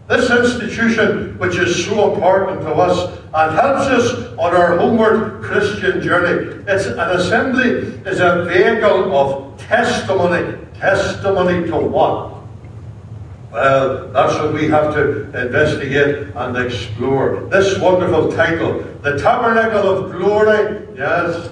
This 0.07 0.29
institution, 0.31 1.37
which 1.37 1.57
is 1.57 1.85
so 1.85 2.13
important 2.13 2.61
to 2.61 2.71
us 2.71 3.19
and 3.33 3.53
helps 3.53 3.87
us 3.87 4.33
on 4.37 4.55
our 4.55 4.77
homeward 4.77 5.43
Christian 5.43 6.01
journey, 6.01 6.63
it's 6.65 6.85
an 6.85 6.97
assembly 6.99 7.69
is 8.05 8.21
a 8.21 8.45
vehicle 8.45 9.13
of 9.13 9.59
testimony. 9.59 10.57
Testimony 10.75 11.67
to 11.67 11.75
what? 11.75 12.37
Well, 13.51 14.07
that's 14.13 14.35
what 14.35 14.53
we 14.53 14.69
have 14.69 14.93
to 14.93 15.23
investigate 15.37 16.27
and 16.35 16.57
explore. 16.57 17.41
This 17.49 17.77
wonderful 17.79 18.31
title, 18.31 18.83
The 19.01 19.17
Tabernacle 19.17 19.89
of 19.89 20.11
Glory, 20.13 20.87
yes, 20.95 21.49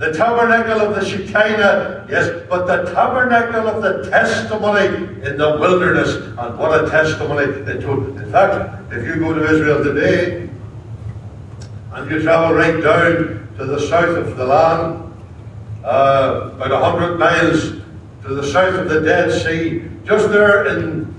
the 0.00 0.14
tabernacle 0.14 0.80
of 0.80 0.94
the 0.94 1.04
Shekinah, 1.04 2.06
yes, 2.08 2.46
but 2.48 2.64
the 2.64 2.90
tabernacle 2.90 3.68
of 3.68 3.82
the 3.82 4.08
testimony 4.08 4.86
in 5.26 5.36
the 5.36 5.58
wilderness. 5.60 6.14
And 6.38 6.58
what 6.58 6.82
a 6.82 6.88
testimony 6.88 7.52
it 7.70 7.82
told. 7.82 8.16
In 8.16 8.32
fact, 8.32 8.90
if 8.94 9.04
you 9.04 9.16
go 9.16 9.34
to 9.34 9.44
Israel 9.44 9.84
today 9.84 10.48
and 11.92 12.10
you 12.10 12.22
travel 12.22 12.56
right 12.56 12.82
down 12.82 13.46
to 13.58 13.66
the 13.66 13.78
south 13.78 14.16
of 14.16 14.38
the 14.38 14.46
land, 14.46 15.12
uh, 15.84 16.52
about 16.54 16.72
a 16.72 16.78
hundred 16.78 17.18
miles 17.18 17.82
to 18.22 18.34
the 18.34 18.42
south 18.42 18.76
of 18.76 18.88
the 18.88 19.02
Dead 19.02 19.30
Sea, 19.30 19.82
just 20.06 20.30
there 20.30 20.78
in 20.78 21.14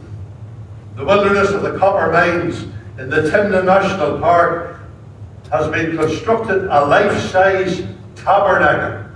the 0.95 1.05
wilderness 1.05 1.51
of 1.51 1.61
the 1.61 1.77
copper 1.77 2.11
mines 2.11 2.63
in 2.97 3.11
the 3.11 3.29
Timna 3.29 3.63
National 3.63 4.17
Park, 4.17 4.79
has 5.51 5.67
been 5.67 5.95
constructed 5.95 6.65
a 6.65 6.83
life-size 6.83 7.85
tabernacle. 8.23 9.09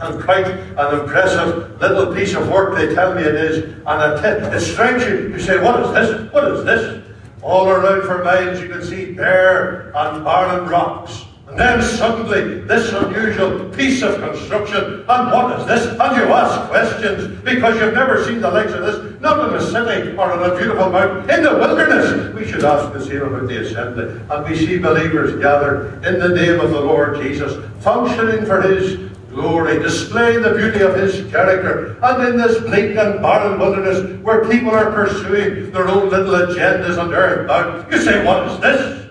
And 0.00 0.22
quite 0.22 0.46
an 0.46 1.00
impressive 1.00 1.80
little 1.80 2.14
piece 2.14 2.34
of 2.34 2.48
work 2.48 2.76
they 2.76 2.94
tell 2.94 3.14
me 3.14 3.22
it 3.22 3.34
is. 3.34 3.74
And 3.86 4.24
it, 4.24 4.54
it's 4.54 4.66
strange. 4.66 5.02
You 5.02 5.40
say, 5.40 5.60
what 5.62 5.80
is 5.80 5.92
this? 5.92 6.32
What 6.32 6.44
is 6.52 6.64
this? 6.64 7.04
All 7.42 7.68
around 7.68 8.02
for 8.02 8.22
miles 8.22 8.60
you 8.60 8.68
can 8.68 8.84
see 8.84 9.12
bare 9.12 9.92
and 9.96 10.24
barren 10.24 10.68
rocks. 10.68 11.24
And 11.48 11.58
then 11.58 11.82
suddenly, 11.82 12.60
this 12.60 12.92
unusual 12.92 13.70
piece 13.70 14.02
of 14.02 14.20
construction, 14.20 15.04
and 15.08 15.32
what 15.32 15.58
is 15.58 15.66
this? 15.66 15.86
And 15.98 16.16
you 16.16 16.24
ask 16.24 16.68
questions 16.68 17.42
because 17.42 17.80
you've 17.80 17.94
never 17.94 18.22
seen 18.24 18.42
the 18.42 18.50
likes 18.50 18.72
of 18.72 18.82
this, 18.82 19.20
not 19.22 19.48
in 19.48 19.54
a 19.54 19.60
city 19.60 20.14
or 20.16 20.30
on 20.30 20.50
a 20.50 20.54
beautiful 20.54 20.90
mountain, 20.90 21.30
in 21.30 21.42
the 21.42 21.54
wilderness. 21.54 22.34
We 22.34 22.46
should 22.46 22.64
ask 22.64 22.92
this 22.92 23.08
here 23.08 23.24
about 23.24 23.48
the 23.48 23.62
assembly. 23.62 24.20
And 24.30 24.44
we 24.46 24.58
see 24.58 24.78
believers 24.78 25.40
gathered 25.40 26.04
in 26.04 26.18
the 26.18 26.28
name 26.28 26.60
of 26.60 26.70
the 26.70 26.82
Lord 26.82 27.22
Jesus, 27.22 27.54
functioning 27.82 28.44
for 28.44 28.60
His 28.60 29.10
glory, 29.30 29.78
displaying 29.78 30.42
the 30.42 30.52
beauty 30.52 30.82
of 30.82 30.96
His 30.96 31.30
character. 31.30 31.96
And 32.02 32.28
in 32.28 32.36
this 32.36 32.60
bleak 32.60 32.94
and 32.96 33.22
barren 33.22 33.58
wilderness 33.58 34.20
where 34.22 34.44
people 34.44 34.70
are 34.70 34.92
pursuing 34.92 35.70
their 35.72 35.88
own 35.88 36.10
little 36.10 36.34
agendas 36.34 37.02
and 37.02 37.10
earthbound, 37.12 37.90
you 37.90 38.02
say, 38.02 38.22
what 38.22 38.46
is 38.48 38.60
this? 38.60 39.06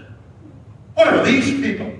What 0.94 1.08
are 1.08 1.26
these 1.26 1.60
people? 1.62 1.97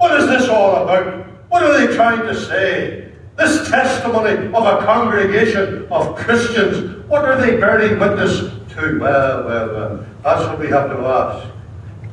What 0.00 0.18
is 0.18 0.28
this 0.28 0.48
all 0.48 0.76
about? 0.76 1.26
What 1.50 1.62
are 1.62 1.76
they 1.76 1.94
trying 1.94 2.22
to 2.22 2.34
say? 2.34 3.12
This 3.36 3.68
testimony 3.68 4.46
of 4.46 4.54
a 4.64 4.82
congregation 4.82 5.86
of 5.90 6.16
Christians, 6.16 7.06
what 7.06 7.26
are 7.26 7.38
they 7.38 7.58
bearing 7.58 8.00
witness 8.00 8.38
to? 8.70 8.98
Well, 8.98 9.44
well, 9.44 9.68
well, 9.74 10.06
that's 10.22 10.46
what 10.46 10.58
we 10.58 10.68
have 10.68 10.88
to 10.88 10.96
ask. 11.00 11.46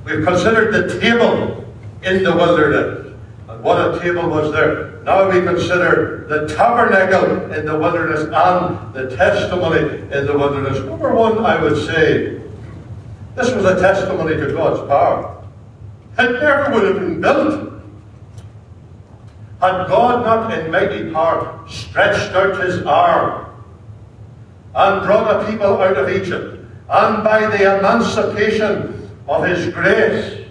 We've 0.04 0.26
considered 0.26 0.74
the 0.74 1.00
table 1.00 1.64
in 2.04 2.24
the 2.24 2.36
wilderness. 2.36 3.14
And 3.48 3.64
what 3.64 3.96
a 3.96 3.98
table 4.02 4.28
was 4.28 4.52
there. 4.52 5.02
Now 5.04 5.32
we 5.32 5.40
consider 5.40 6.26
the 6.28 6.54
tabernacle 6.54 7.54
in 7.54 7.66
the 7.66 7.80
wilderness 7.80 8.24
and 8.24 8.94
the 8.94 9.16
testimony 9.16 10.02
in 10.14 10.26
the 10.26 10.38
wilderness. 10.38 10.78
Number 10.80 11.16
one, 11.16 11.38
I 11.46 11.64
would 11.64 11.78
say, 11.86 12.42
this 13.36 13.50
was 13.56 13.64
a 13.64 13.80
testimony 13.80 14.36
to 14.36 14.52
God's 14.52 14.86
power. 14.90 15.42
It 16.20 16.42
never 16.42 16.74
would 16.74 16.84
have 16.84 16.96
been 16.96 17.22
built 17.22 17.77
had 19.60 19.88
God 19.88 20.24
not 20.24 20.58
in 20.58 20.72
mighty 20.72 21.12
power 21.12 21.64
stretched 21.68 22.34
out 22.34 22.64
his 22.64 22.84
arm 22.84 23.46
and 24.76 25.06
brought 25.06 25.42
a 25.42 25.50
people 25.50 25.82
out 25.82 25.98
of 25.98 26.10
Egypt, 26.10 26.64
and 26.90 27.24
by 27.24 27.48
the 27.48 27.78
emancipation 27.80 29.10
of 29.28 29.44
his 29.46 29.74
grace, 29.74 30.46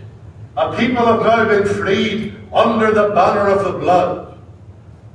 a 0.56 0.76
people 0.76 1.06
have 1.06 1.20
now 1.20 1.44
been 1.44 1.66
freed 1.66 2.34
under 2.52 2.90
the 2.92 3.10
banner 3.14 3.48
of 3.48 3.64
the 3.64 3.78
blood. 3.78 4.38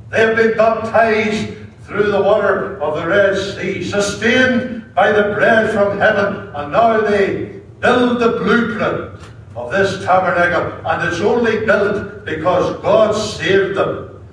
They 0.09 0.19
have 0.21 0.37
been 0.37 0.55
baptized 0.55 1.57
through 1.83 2.11
the 2.11 2.21
water 2.21 2.81
of 2.81 2.95
the 2.95 3.07
Red 3.07 3.37
Sea, 3.37 3.83
sustained 3.83 4.93
by 4.95 5.11
the 5.11 5.33
bread 5.33 5.71
from 5.73 5.97
heaven, 5.97 6.49
and 6.55 6.71
now 6.71 7.01
they 7.01 7.59
build 7.79 8.19
the 8.19 8.39
blueprint 8.39 9.19
of 9.55 9.71
this 9.71 10.03
tabernacle, 10.03 10.85
and 10.85 11.07
it's 11.07 11.21
only 11.21 11.65
built 11.65 12.25
because 12.25 12.81
God 12.81 13.13
saved 13.13 13.75
them. 13.75 14.23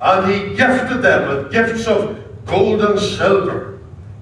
And 0.00 0.32
He 0.32 0.56
gifted 0.56 1.02
them 1.02 1.28
with 1.28 1.52
gifts 1.52 1.86
of 1.86 2.18
gold 2.46 2.80
and 2.82 2.98
silver. 2.98 3.74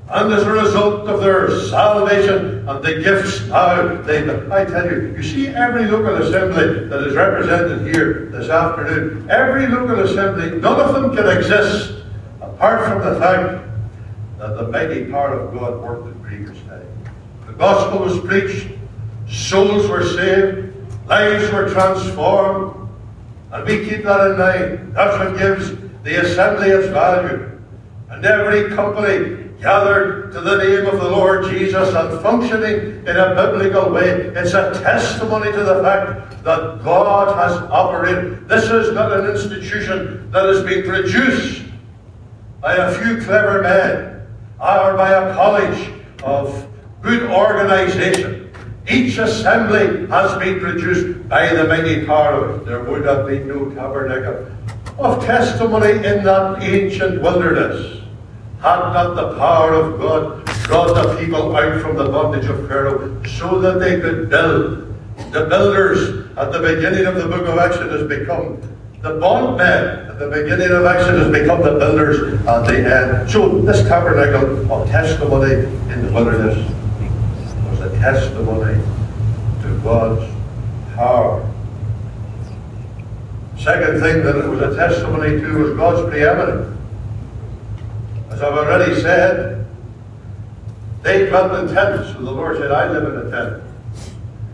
And 0.08 0.30
as 0.32 0.42
a 0.42 0.52
result 0.52 1.08
of 1.08 1.20
their 1.20 1.58
salvation 1.68 2.68
and 2.68 2.84
the 2.84 3.02
gifts 3.02 3.46
now, 3.46 4.02
they, 4.02 4.22
I 4.50 4.64
tell 4.66 4.84
you, 4.84 5.14
you 5.16 5.22
see 5.22 5.48
every 5.48 5.86
local 5.86 6.16
assembly 6.16 6.86
that 6.88 7.06
is 7.06 7.14
represented 7.14 7.94
here 7.94 8.28
this 8.30 8.50
afternoon, 8.50 9.30
every 9.30 9.66
local 9.68 10.00
assembly, 10.00 10.60
none 10.60 10.78
of 10.78 10.92
them 10.92 11.16
can 11.16 11.34
exist 11.34 12.02
apart 12.42 12.86
from 12.86 12.98
the 13.02 13.18
fact 13.18 13.66
that 14.38 14.56
the 14.56 14.68
mighty 14.68 15.06
power 15.06 15.40
of 15.40 15.54
God 15.54 15.80
worked 15.80 16.08
in 16.08 16.22
previous 16.22 16.60
time. 16.64 16.86
The 17.46 17.54
gospel 17.54 18.00
was 18.00 18.20
preached, 18.20 18.68
Souls 19.32 19.88
were 19.88 20.04
saved, 20.04 20.74
lives 21.06 21.50
were 21.50 21.70
transformed, 21.70 22.88
and 23.50 23.64
we 23.66 23.88
keep 23.88 24.04
that 24.04 24.30
in 24.30 24.38
mind. 24.38 24.94
That's 24.94 25.18
what 25.18 25.38
gives 25.38 25.70
the 26.02 26.20
assembly 26.20 26.68
its 26.68 26.88
value. 26.88 27.58
And 28.10 28.24
every 28.26 28.68
company 28.76 29.48
gathered 29.58 30.32
to 30.32 30.40
the 30.40 30.58
name 30.58 30.86
of 30.86 31.00
the 31.00 31.08
Lord 31.08 31.46
Jesus 31.46 31.94
and 31.94 32.20
functioning 32.20 33.06
in 33.06 33.16
a 33.16 33.34
biblical 33.34 33.90
way, 33.90 34.10
it's 34.10 34.52
a 34.52 34.72
testimony 34.82 35.50
to 35.52 35.62
the 35.64 35.82
fact 35.82 36.44
that 36.44 36.82
God 36.84 37.34
has 37.36 37.56
operated. 37.70 38.46
This 38.48 38.64
is 38.64 38.92
not 38.92 39.12
an 39.12 39.30
institution 39.30 40.30
that 40.30 40.44
has 40.44 40.62
been 40.62 40.84
produced 40.84 41.62
by 42.60 42.74
a 42.74 42.92
few 42.92 43.22
clever 43.22 43.62
men 43.62 44.26
or 44.60 44.94
by 44.94 45.10
a 45.10 45.34
college 45.34 45.90
of 46.22 46.68
good 47.00 47.30
organization. 47.30 48.41
Each 48.88 49.18
assembly 49.18 50.06
has 50.08 50.38
been 50.38 50.60
produced 50.60 51.28
by 51.28 51.54
the 51.54 51.64
mighty 51.64 52.04
power. 52.04 52.58
There 52.58 52.82
would 52.82 53.04
have 53.04 53.26
been 53.26 53.46
no 53.46 53.70
tabernacle 53.70 54.48
of 54.98 55.24
testimony 55.24 55.92
in 55.92 56.24
that 56.24 56.62
ancient 56.62 57.22
wilderness 57.22 58.00
had 58.60 58.92
not 58.92 59.14
the 59.14 59.36
power 59.38 59.74
of 59.74 59.98
God 59.98 60.44
brought 60.64 60.94
the 60.94 61.16
people 61.18 61.56
out 61.56 61.80
from 61.80 61.96
the 61.96 62.04
bondage 62.04 62.46
of 62.46 62.68
Pharaoh 62.68 63.22
so 63.24 63.60
that 63.60 63.80
they 63.80 64.00
could 64.00 64.30
build 64.30 64.88
The 65.30 65.46
builders 65.46 66.28
at 66.36 66.52
the 66.52 66.60
beginning 66.60 67.06
of 67.06 67.16
the 67.16 67.26
book 67.26 67.46
of 67.46 67.58
Exodus 67.58 68.08
become 68.08 68.60
the 69.02 69.18
bondmen 69.18 70.08
at 70.08 70.18
the 70.18 70.28
beginning 70.28 70.70
of 70.70 70.84
Exodus 70.84 71.32
become 71.32 71.62
the 71.62 71.78
builders 71.78 72.40
at 72.46 72.66
the 72.66 72.78
end. 72.78 73.30
So 73.30 73.60
this 73.60 73.86
tabernacle 73.88 74.70
of 74.72 74.88
testimony 74.88 75.54
in 75.92 76.06
the 76.06 76.12
wilderness 76.12 76.70
testimony 78.02 78.82
to 79.62 79.80
God's 79.84 80.28
power. 80.96 81.48
Second 83.56 84.00
thing 84.00 84.24
that 84.24 84.34
it 84.34 84.48
was 84.48 84.60
a 84.60 84.74
testimony 84.74 85.40
to 85.40 85.58
was 85.58 85.76
God's 85.76 86.10
preeminence. 86.10 86.76
As 88.28 88.42
I've 88.42 88.54
already 88.54 89.00
said, 89.00 89.64
they 91.02 91.26
dwelt 91.26 91.52
in 91.60 91.72
tents, 91.72 92.10
and 92.16 92.26
the 92.26 92.32
Lord 92.32 92.58
said, 92.58 92.72
I 92.72 92.90
live 92.90 93.04
in 93.04 93.28
a 93.28 93.30
tent. 93.30 93.62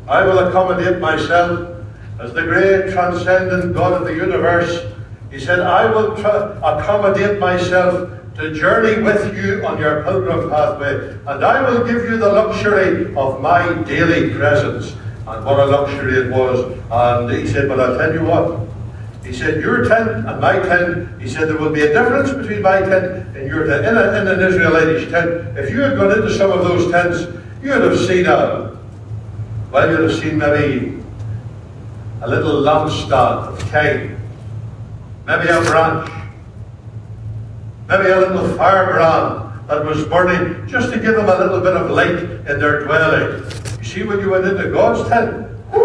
I 0.07 0.27
will 0.27 0.41
accommodate 0.41 1.01
myself 1.01 1.75
as 2.21 2.35
the 2.35 2.43
great 2.43 2.93
transcendent 2.93 3.75
God 3.75 3.95
of 3.95 4.05
the 4.07 4.15
universe, 4.15 4.93
he 5.31 5.41
said, 5.41 5.61
I 5.61 5.87
will 5.87 6.13
accommodate 6.13 7.39
myself 7.39 8.11
to 8.39 8.55
journey 8.55 9.03
with 9.03 9.37
you 9.37 9.67
on 9.67 9.79
your 9.79 10.05
pilgrim 10.05 10.49
pathway, 10.49 11.19
and 11.27 11.45
I 11.45 11.69
will 11.69 11.85
give 11.85 12.05
you 12.05 12.19
the 12.19 12.33
luxury 12.33 13.13
of 13.17 13.41
my 13.41 13.83
daily 13.83 14.33
presence. 14.33 14.93
And 15.27 15.45
what 15.45 15.59
a 15.59 15.67
luxury 15.67 16.27
it 16.27 16.31
was. 16.31 16.79
And 16.91 17.31
he 17.31 17.47
said, 17.47 17.69
But 17.69 17.81
I'll 17.81 17.99
tell 17.99 18.15
you 18.15 18.25
what. 18.25 18.69
He 19.25 19.33
said, 19.35 19.61
Your 19.61 19.87
tent 19.87 20.27
and 20.27 20.41
my 20.41 20.59
tent, 20.61 21.21
he 21.21 21.29
said, 21.29 21.49
there 21.49 21.59
will 21.59 21.73
be 21.73 21.83
a 21.83 21.93
difference 21.93 22.33
between 22.33 22.63
my 22.63 22.79
tent 22.81 23.37
and 23.37 23.47
your 23.47 23.67
tent. 23.67 23.85
In, 23.85 23.97
a, 23.97 24.21
in 24.21 24.27
an 24.29 24.41
Israelitish 24.41 25.11
tent, 25.11 25.59
if 25.59 25.71
you 25.71 25.81
had 25.83 25.97
gone 25.97 26.13
into 26.13 26.33
some 26.33 26.51
of 26.51 26.61
those 26.65 26.91
tents, 26.91 27.27
you 27.63 27.71
would 27.71 27.83
have 27.83 27.99
seen 27.99 28.25
a, 28.25 28.79
well, 29.71 29.91
you'd 29.91 30.09
have 30.09 30.19
seen 30.19 30.39
maybe 30.39 31.03
a 32.23 32.29
little 32.29 32.63
lampstand 32.63 33.49
of 33.49 33.71
cane, 33.71 34.17
maybe 35.27 35.49
a 35.49 35.61
branch, 35.61 36.09
maybe 37.89 38.11
a 38.11 38.21
little 38.21 38.49
firebrand 38.57 39.67
that 39.69 39.85
was 39.85 40.05
burning 40.05 40.69
just 40.69 40.93
to 40.93 41.01
give 41.01 41.17
them 41.17 41.29
a 41.29 41.39
little 41.39 41.61
bit 41.61 41.77
of 41.77 41.91
light 41.91 42.19
in 42.19 42.61
their 42.61 42.85
dwelling. 42.85 43.43
You 43.79 43.85
see, 43.85 44.03
when 44.03 44.21
you 44.21 44.31
went 44.31 44.45
into 44.45 44.71
God's 44.71 45.09
tent, 45.09 45.47
it 45.73 45.79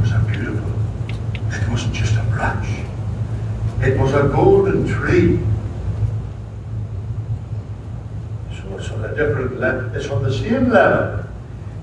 was 0.00 0.12
a 0.12 0.20
beautiful, 0.30 0.70
it 1.50 1.68
wasn't 1.68 1.94
just 1.94 2.14
a 2.14 2.22
branch, 2.30 2.68
it 3.82 3.98
was 3.98 4.14
a 4.14 4.28
golden 4.28 4.86
tree. 4.86 5.40
So 8.56 8.62
it's 8.76 8.90
on 8.90 9.04
a 9.04 9.14
different 9.16 9.58
level, 9.58 9.92
it's 9.96 10.08
on 10.08 10.22
the 10.22 10.32
same 10.32 10.70
level 10.70 11.24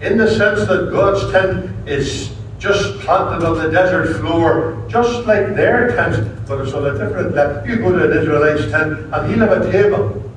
in 0.01 0.17
the 0.17 0.27
sense 0.27 0.67
that 0.67 0.91
God's 0.91 1.31
tent 1.31 1.71
is 1.87 2.34
just 2.65 2.99
planted 3.01 3.45
on 3.45 3.59
the 3.59 3.69
desert 3.69 4.19
floor, 4.19 4.83
just 4.87 5.27
like 5.27 5.55
their 5.55 5.95
tent, 5.95 6.47
but 6.47 6.59
it's 6.61 6.73
on 6.73 6.83
a 6.87 6.97
different 6.97 7.35
level. 7.35 7.69
You 7.69 7.75
go 7.77 7.91
to 7.91 8.11
an 8.11 8.17
Israelite's 8.17 8.71
tent 8.71 9.13
and 9.13 9.29
he'll 9.29 9.47
have 9.47 9.61
a 9.61 9.71
table. 9.71 10.31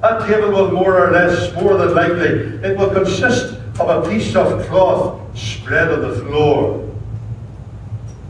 That 0.00 0.26
table 0.26 0.50
will 0.50 0.72
more 0.72 1.06
or 1.06 1.12
less, 1.12 1.54
more 1.54 1.76
than 1.78 1.94
likely, 1.94 2.58
it 2.66 2.76
will 2.76 2.90
consist 2.90 3.54
of 3.78 3.88
a 3.88 4.10
piece 4.10 4.34
of 4.34 4.66
cloth 4.66 5.38
spread 5.38 5.92
on 5.92 6.00
the 6.00 6.16
floor. 6.16 6.82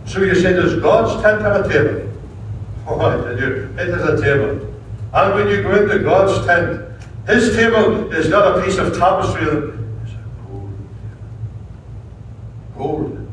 So 0.05 0.21
you 0.21 0.35
say, 0.35 0.53
does 0.53 0.79
God's 0.81 1.21
tent 1.23 1.41
have 1.41 1.65
a 1.65 1.69
table? 1.69 2.03
Oh, 2.89 3.01
I 3.01 3.17
tell 3.17 3.37
you, 3.37 3.75
it 3.77 3.89
is 3.89 4.05
a 4.05 4.23
table. 4.23 4.75
And 5.13 5.35
when 5.35 5.49
you 5.49 5.61
go 5.65 5.75
into 5.75 5.99
God's 6.05 6.47
tent, 6.47 6.87
his 7.27 7.57
table 7.57 8.13
is 8.13 8.29
not 8.29 8.57
a 8.57 8.63
piece 8.63 8.79
of 8.79 8.97
tapestry 8.97 9.77
gold. 12.77 13.29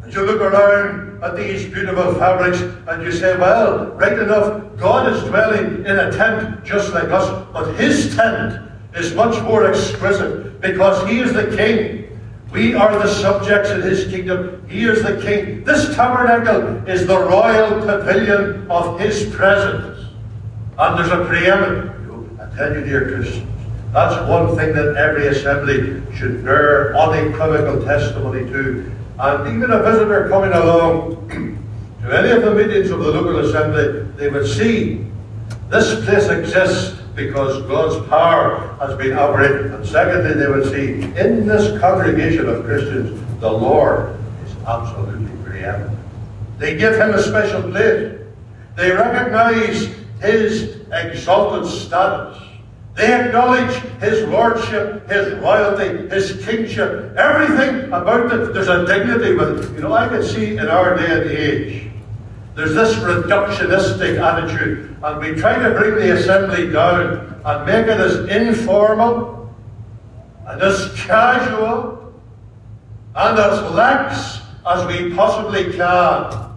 you 0.13 0.25
look 0.25 0.41
around 0.41 1.23
at 1.23 1.35
these 1.35 1.65
beautiful 1.65 2.13
fabrics 2.15 2.61
and 2.61 3.03
you 3.03 3.11
say, 3.11 3.37
well, 3.37 3.85
right 3.91 4.17
enough, 4.17 4.77
God 4.77 5.11
is 5.11 5.23
dwelling 5.23 5.85
in 5.85 5.99
a 5.99 6.11
tent 6.11 6.63
just 6.63 6.93
like 6.93 7.09
us, 7.09 7.47
but 7.53 7.73
his 7.75 8.15
tent 8.15 8.71
is 8.95 9.13
much 9.13 9.41
more 9.43 9.65
exquisite 9.65 10.59
because 10.61 11.07
he 11.09 11.19
is 11.19 11.33
the 11.33 11.55
king. 11.55 12.19
We 12.51 12.73
are 12.73 12.91
the 12.99 13.07
subjects 13.07 13.69
in 13.69 13.81
his 13.81 14.07
kingdom. 14.07 14.67
He 14.67 14.83
is 14.83 15.03
the 15.03 15.21
king. 15.21 15.63
This 15.63 15.95
tabernacle 15.95 16.87
is 16.89 17.07
the 17.07 17.17
royal 17.17 17.79
pavilion 17.79 18.69
of 18.69 18.99
his 18.99 19.33
presence. 19.33 20.09
And 20.77 20.97
there's 20.97 21.11
a 21.11 21.25
preeminent. 21.25 22.41
I 22.41 22.55
tell 22.55 22.73
you, 22.73 22.83
dear 22.83 23.15
Christians, 23.15 23.47
that's 23.93 24.27
one 24.27 24.55
thing 24.57 24.73
that 24.73 24.95
every 24.97 25.27
assembly 25.27 26.01
should 26.15 26.43
bear 26.43 26.95
unequivocal 26.97 27.85
testimony 27.85 28.49
to. 28.51 28.91
And 29.19 29.55
even 29.55 29.71
a 29.71 29.83
visitor 29.83 30.29
coming 30.29 30.51
along 30.53 31.29
to 32.01 32.17
any 32.17 32.31
of 32.31 32.43
the 32.43 32.55
meetings 32.55 32.89
of 32.89 32.99
the 32.99 33.11
local 33.11 33.37
assembly, 33.39 34.11
they 34.17 34.29
would 34.29 34.47
see 34.47 35.05
this 35.69 36.03
place 36.05 36.27
exists 36.29 36.99
because 37.15 37.61
God's 37.63 38.07
power 38.09 38.75
has 38.79 38.97
been 38.97 39.17
operated. 39.17 39.67
And 39.67 39.85
secondly, 39.85 40.33
they 40.33 40.47
would 40.47 40.65
see 40.65 41.03
in 41.19 41.45
this 41.45 41.79
congregation 41.79 42.47
of 42.47 42.63
Christians, 42.65 43.21
the 43.39 43.51
Lord 43.51 44.17
is 44.45 44.55
absolutely 44.67 45.31
preeminent. 45.43 45.97
They 46.57 46.77
give 46.77 46.95
him 46.95 47.13
a 47.13 47.21
special 47.21 47.61
place. 47.63 48.19
They 48.75 48.91
recognize 48.91 49.93
his 50.21 50.77
exalted 50.91 51.69
status. 51.69 52.37
They 53.01 53.19
acknowledge 53.19 53.73
his 53.99 54.29
lordship, 54.29 55.09
his 55.09 55.33
royalty, 55.39 56.07
his 56.13 56.45
kingship, 56.45 57.17
everything 57.17 57.85
about 57.85 58.31
it. 58.31 58.53
There's 58.53 58.67
a 58.67 58.85
dignity 58.85 59.33
with 59.33 59.57
it. 59.57 59.75
You 59.75 59.81
know, 59.81 59.93
I 59.93 60.07
can 60.07 60.21
see 60.21 60.55
in 60.55 60.67
our 60.67 60.95
day 60.95 61.11
and 61.11 61.31
age, 61.31 61.91
there's 62.53 62.75
this 62.75 62.93
reductionistic 62.97 64.21
attitude, 64.21 64.95
and 65.01 65.19
we 65.19 65.33
try 65.33 65.57
to 65.57 65.71
bring 65.71 65.95
the 65.95 66.15
assembly 66.15 66.71
down 66.71 67.41
and 67.43 67.65
make 67.65 67.87
it 67.87 67.99
as 67.99 68.17
informal 68.29 69.51
and 70.45 70.61
as 70.61 70.93
casual 70.93 72.13
and 73.15 73.39
as 73.39 73.71
lax 73.71 74.41
as 74.67 74.85
we 74.85 75.11
possibly 75.15 75.73
can. 75.73 76.51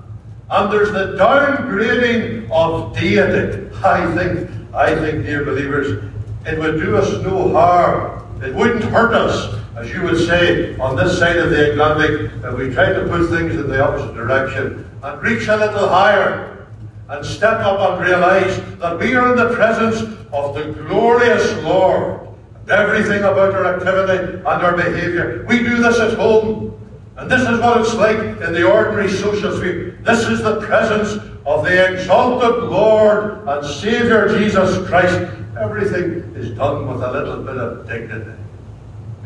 And 0.50 0.70
there's 0.70 0.92
the 0.92 1.16
downgrading 1.18 2.50
of 2.50 2.94
deity. 2.94 3.74
I 3.82 4.14
think, 4.14 4.50
I 4.74 4.94
think, 4.94 5.24
dear 5.24 5.46
believers, 5.46 6.10
it 6.46 6.58
would 6.58 6.80
do 6.80 6.96
us 6.96 7.10
no 7.22 7.52
harm. 7.52 8.42
It 8.42 8.54
wouldn't 8.54 8.84
hurt 8.84 9.14
us, 9.14 9.58
as 9.76 9.90
you 9.90 10.02
would 10.02 10.18
say, 10.26 10.76
on 10.78 10.96
this 10.96 11.18
side 11.18 11.36
of 11.36 11.50
the 11.50 11.72
Atlantic, 11.72 12.42
that 12.42 12.56
we 12.56 12.70
try 12.70 12.92
to 12.92 13.06
put 13.06 13.30
things 13.30 13.54
in 13.54 13.68
the 13.68 13.82
opposite 13.82 14.14
direction 14.14 14.90
and 15.02 15.22
reach 15.22 15.48
a 15.48 15.56
little 15.56 15.88
higher 15.88 16.66
and 17.08 17.24
step 17.24 17.60
up 17.60 17.80
and 17.92 18.06
realize 18.06 18.60
that 18.78 18.98
we 18.98 19.14
are 19.14 19.32
in 19.32 19.36
the 19.36 19.54
presence 19.54 20.00
of 20.32 20.54
the 20.54 20.72
glorious 20.84 21.62
Lord. 21.62 22.20
And 22.62 22.70
everything 22.70 23.20
about 23.20 23.54
our 23.54 23.76
activity 23.76 24.36
and 24.36 24.46
our 24.46 24.76
behavior. 24.76 25.44
We 25.48 25.58
do 25.58 25.76
this 25.82 25.98
at 25.98 26.14
home. 26.14 26.70
And 27.16 27.30
this 27.30 27.42
is 27.42 27.60
what 27.60 27.80
it's 27.80 27.94
like 27.94 28.18
in 28.18 28.52
the 28.52 28.68
ordinary 28.68 29.08
social 29.08 29.56
sphere. 29.56 29.98
This 30.02 30.26
is 30.26 30.42
the 30.42 30.60
presence 30.60 31.22
of 31.46 31.64
the 31.64 31.92
exalted 31.92 32.64
Lord 32.64 33.46
and 33.46 33.64
Saviour 33.66 34.28
Jesus 34.36 34.86
Christ 34.88 35.30
Everything 35.58 36.34
is 36.34 36.50
done 36.56 36.88
with 36.88 37.02
a 37.02 37.12
little 37.12 37.42
bit 37.42 37.56
of 37.56 37.86
dignity. 37.88 38.32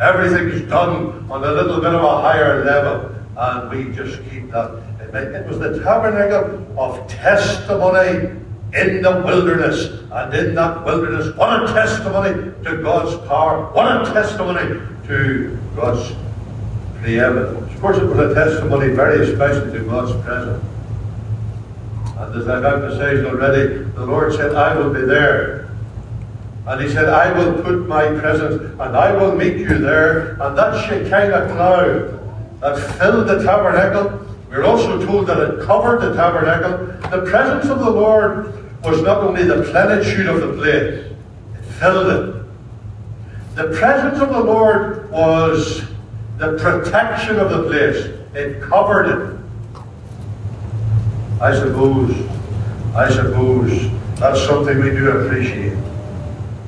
Everything 0.01 0.49
is 0.49 0.69
done 0.69 1.27
on 1.31 1.43
a 1.43 1.51
little 1.51 1.81
bit 1.81 1.95
of 1.95 2.05
a 2.05 2.21
higher 2.21 2.65
level. 2.65 3.15
And 3.37 3.71
we 3.71 3.95
just 3.95 4.21
keep 4.31 4.51
that. 4.51 4.83
It 5.15 5.47
was 5.47 5.59
the 5.59 5.83
tabernacle 5.83 6.79
of 6.79 7.09
testimony 7.09 8.31
in 8.75 9.03
the 9.03 9.23
wilderness. 9.25 10.03
And 10.13 10.35
in 10.35 10.55
that 10.55 10.85
wilderness, 10.85 11.35
what 11.37 11.63
a 11.63 11.67
testimony 11.73 12.53
to 12.65 12.83
God's 12.83 13.17
power. 13.27 13.73
What 13.73 14.09
a 14.09 14.13
testimony 14.13 14.81
to 15.07 15.59
God's 15.75 16.15
preeminence. 17.01 17.73
Of 17.75 17.81
course, 17.81 17.97
it 17.97 18.05
was 18.05 18.19
a 18.19 18.35
testimony 18.35 18.89
very 18.89 19.31
especially 19.31 19.73
to 19.79 19.85
God's 19.85 20.13
presence. 20.25 20.65
And 22.19 22.35
as 22.35 22.49
I've 22.49 22.65
emphasized 22.65 23.25
already, 23.25 23.85
the 23.93 24.05
Lord 24.05 24.35
said, 24.35 24.55
I 24.55 24.77
will 24.77 24.93
be 24.93 25.03
there 25.03 25.68
and 26.69 26.83
he 26.83 26.89
said, 26.91 27.09
I 27.09 27.33
will 27.33 27.63
put 27.63 27.89
my 27.89 28.09
presence 28.09 28.61
and 28.79 28.95
I 28.95 29.11
will 29.17 29.35
meet 29.35 29.57
you 29.57 29.79
there. 29.79 30.33
And 30.33 30.57
that 30.59 30.85
Shekinah 30.85 31.55
cloud 31.55 32.61
that 32.61 32.99
filled 32.99 33.27
the 33.27 33.43
tabernacle, 33.43 34.27
we're 34.51 34.65
also 34.65 35.03
told 35.07 35.29
that 35.29 35.39
it 35.39 35.65
covered 35.65 36.03
the 36.03 36.15
tabernacle. 36.15 36.87
The 37.09 37.25
presence 37.25 37.71
of 37.71 37.79
the 37.79 37.89
Lord 37.89 38.53
was 38.85 39.01
not 39.01 39.17
only 39.19 39.45
the 39.45 39.63
plenitude 39.71 40.27
of 40.27 40.43
the 40.43 40.53
place, 40.59 41.11
it 41.57 41.65
filled 41.81 42.07
it. 42.07 42.45
The 43.55 43.75
presence 43.79 44.21
of 44.21 44.29
the 44.29 44.41
Lord 44.41 45.11
was 45.11 45.85
the 46.37 46.59
protection 46.59 47.37
of 47.39 47.49
the 47.49 47.63
place. 47.63 47.97
It 48.35 48.61
covered 48.61 49.07
it. 49.09 49.41
I 51.41 51.55
suppose, 51.55 52.15
I 52.95 53.11
suppose 53.11 53.91
that's 54.17 54.45
something 54.45 54.79
we 54.81 54.91
do 54.91 55.11
appreciate. 55.13 55.88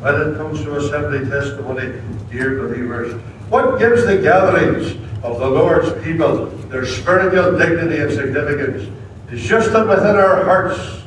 When 0.00 0.14
it 0.14 0.36
comes 0.36 0.62
to 0.62 0.76
assembly 0.76 1.28
testimony, 1.28 2.00
dear 2.30 2.62
believers. 2.62 3.12
What 3.50 3.78
gives 3.78 4.06
the 4.06 4.16
gatherings 4.16 4.96
of 5.22 5.38
the 5.38 5.48
Lord's 5.48 5.92
people 6.02 6.46
their 6.70 6.86
spiritual 6.86 7.58
dignity 7.58 7.98
and 8.00 8.10
significance 8.10 8.90
is 9.30 9.42
just 9.42 9.72
that 9.72 9.86
within 9.86 10.16
our 10.16 10.44
hearts 10.44 11.02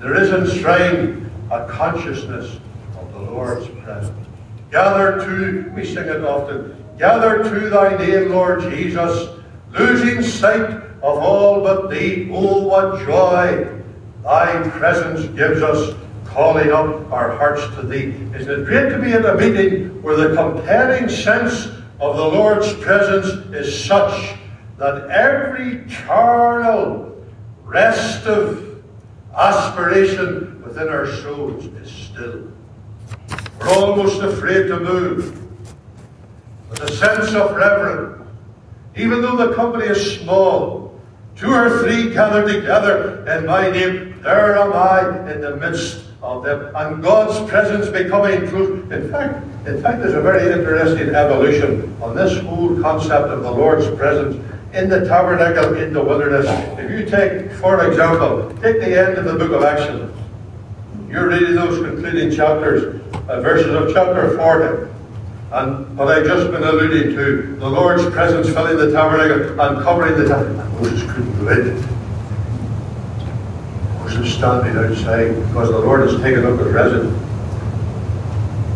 there 0.00 0.14
is 0.14 0.30
enshrined 0.30 1.30
a 1.50 1.66
consciousness 1.68 2.58
of 2.98 3.12
the 3.12 3.20
Lord's 3.20 3.68
presence. 3.82 4.26
Gather 4.70 5.24
to, 5.24 5.70
we 5.74 5.84
sing 5.84 6.08
it 6.08 6.24
often, 6.24 6.82
gather 6.98 7.42
to 7.44 7.68
thy 7.68 7.96
name, 7.98 8.30
Lord 8.30 8.62
Jesus, 8.62 9.38
losing 9.72 10.22
sight 10.22 10.70
of 11.02 11.18
all 11.18 11.60
but 11.60 11.90
thee. 11.90 12.30
Oh, 12.32 12.62
what 12.62 13.04
joy 13.04 13.82
thy 14.22 14.68
presence 14.70 15.26
gives 15.36 15.60
us 15.60 15.94
calling 16.34 16.72
up 16.72 17.12
our 17.12 17.36
hearts 17.36 17.62
to 17.76 17.82
Thee. 17.86 18.12
Isn't 18.36 18.62
it 18.62 18.64
great 18.66 18.88
to 18.90 18.98
be 18.98 19.12
in 19.12 19.24
a 19.24 19.36
meeting 19.36 20.02
where 20.02 20.16
the 20.16 20.34
compelling 20.34 21.08
sense 21.08 21.66
of 22.00 22.16
the 22.16 22.24
Lord's 22.24 22.72
presence 22.74 23.28
is 23.54 23.84
such 23.84 24.34
that 24.76 25.08
every 25.10 25.84
carnal, 26.06 27.24
restive 27.62 28.82
aspiration 29.36 30.60
within 30.64 30.88
our 30.88 31.06
souls 31.06 31.66
is 31.66 31.90
still. 31.90 32.48
We're 33.60 33.68
almost 33.68 34.20
afraid 34.20 34.66
to 34.66 34.80
move. 34.80 35.40
With 36.68 36.80
a 36.80 36.92
sense 36.96 37.32
of 37.34 37.54
reverence, 37.54 38.28
even 38.96 39.22
though 39.22 39.36
the 39.36 39.54
company 39.54 39.86
is 39.86 40.18
small, 40.18 41.00
two 41.36 41.52
or 41.52 41.78
three 41.78 42.12
gathered 42.12 42.52
together 42.52 43.24
in 43.28 43.46
my 43.46 43.70
name, 43.70 44.13
there 44.24 44.56
am 44.56 44.72
I 44.72 45.30
in 45.30 45.42
the 45.42 45.56
midst 45.56 46.06
of 46.22 46.44
them, 46.44 46.74
and 46.74 47.02
God's 47.02 47.48
presence 47.48 47.88
becoming 47.90 48.48
truth. 48.48 48.90
In 48.90 49.10
fact, 49.10 49.44
in 49.66 49.82
fact, 49.82 50.00
there's 50.00 50.14
a 50.14 50.22
very 50.22 50.50
interesting 50.50 51.14
evolution 51.14 51.94
on 52.00 52.16
this 52.16 52.38
whole 52.40 52.80
concept 52.80 53.28
of 53.28 53.42
the 53.42 53.50
Lord's 53.50 53.86
presence 53.96 54.36
in 54.72 54.88
the 54.88 55.06
tabernacle 55.06 55.76
in 55.76 55.92
the 55.92 56.02
wilderness. 56.02 56.46
If 56.78 56.90
you 56.90 57.04
take, 57.04 57.52
for 57.52 57.86
example, 57.86 58.48
take 58.62 58.80
the 58.80 58.98
end 58.98 59.18
of 59.18 59.26
the 59.26 59.34
book 59.34 59.52
of 59.52 59.62
Exodus. 59.62 60.10
You're 61.08 61.28
reading 61.28 61.54
those 61.54 61.86
concluding 61.86 62.34
chapters, 62.34 63.02
uh, 63.28 63.40
verses 63.42 63.74
of 63.74 63.92
chapter 63.92 64.36
40. 64.36 64.90
And 65.52 65.96
what 65.96 66.08
I've 66.08 66.26
just 66.26 66.50
been 66.50 66.64
alluding 66.64 67.14
to, 67.14 67.56
the 67.56 67.68
Lord's 67.68 68.04
presence 68.10 68.48
filling 68.48 68.78
the 68.78 68.90
tabernacle 68.90 69.60
and 69.60 69.82
covering 69.82 70.18
the 70.18 70.26
tabernacle. 70.26 70.80
Moses 70.80 71.02
couldn't 71.02 71.38
do 71.38 71.48
it 71.48 71.94
Moses 74.14 74.34
standing 74.34 74.76
outside 74.76 75.34
because 75.48 75.70
the 75.70 75.78
Lord 75.78 76.08
has 76.08 76.20
taken 76.20 76.46
up 76.46 76.58
his 76.58 76.68
residence. 76.68 77.20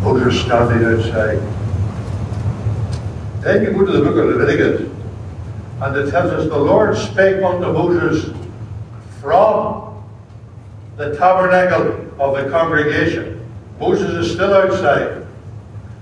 Moses 0.03 0.40
standing 0.40 0.85
outside. 0.85 1.38
Then 3.42 3.62
you 3.62 3.70
go 3.72 3.87
to 3.87 3.92
the 3.92 4.03
book 4.03 4.16
of 4.16 4.37
Leviticus, 4.37 4.90
and 5.81 5.96
it 5.96 6.11
tells 6.11 6.33
us 6.33 6.48
the 6.48 6.59
Lord 6.59 6.96
spake 6.96 7.42
unto 7.42 7.72
Moses 7.72 8.37
from 9.20 10.05
the 10.96 11.16
tabernacle 11.16 12.20
of 12.20 12.37
the 12.37 12.51
congregation. 12.51 13.46
Moses 13.79 14.27
is 14.27 14.33
still 14.33 14.53
outside. 14.53 15.24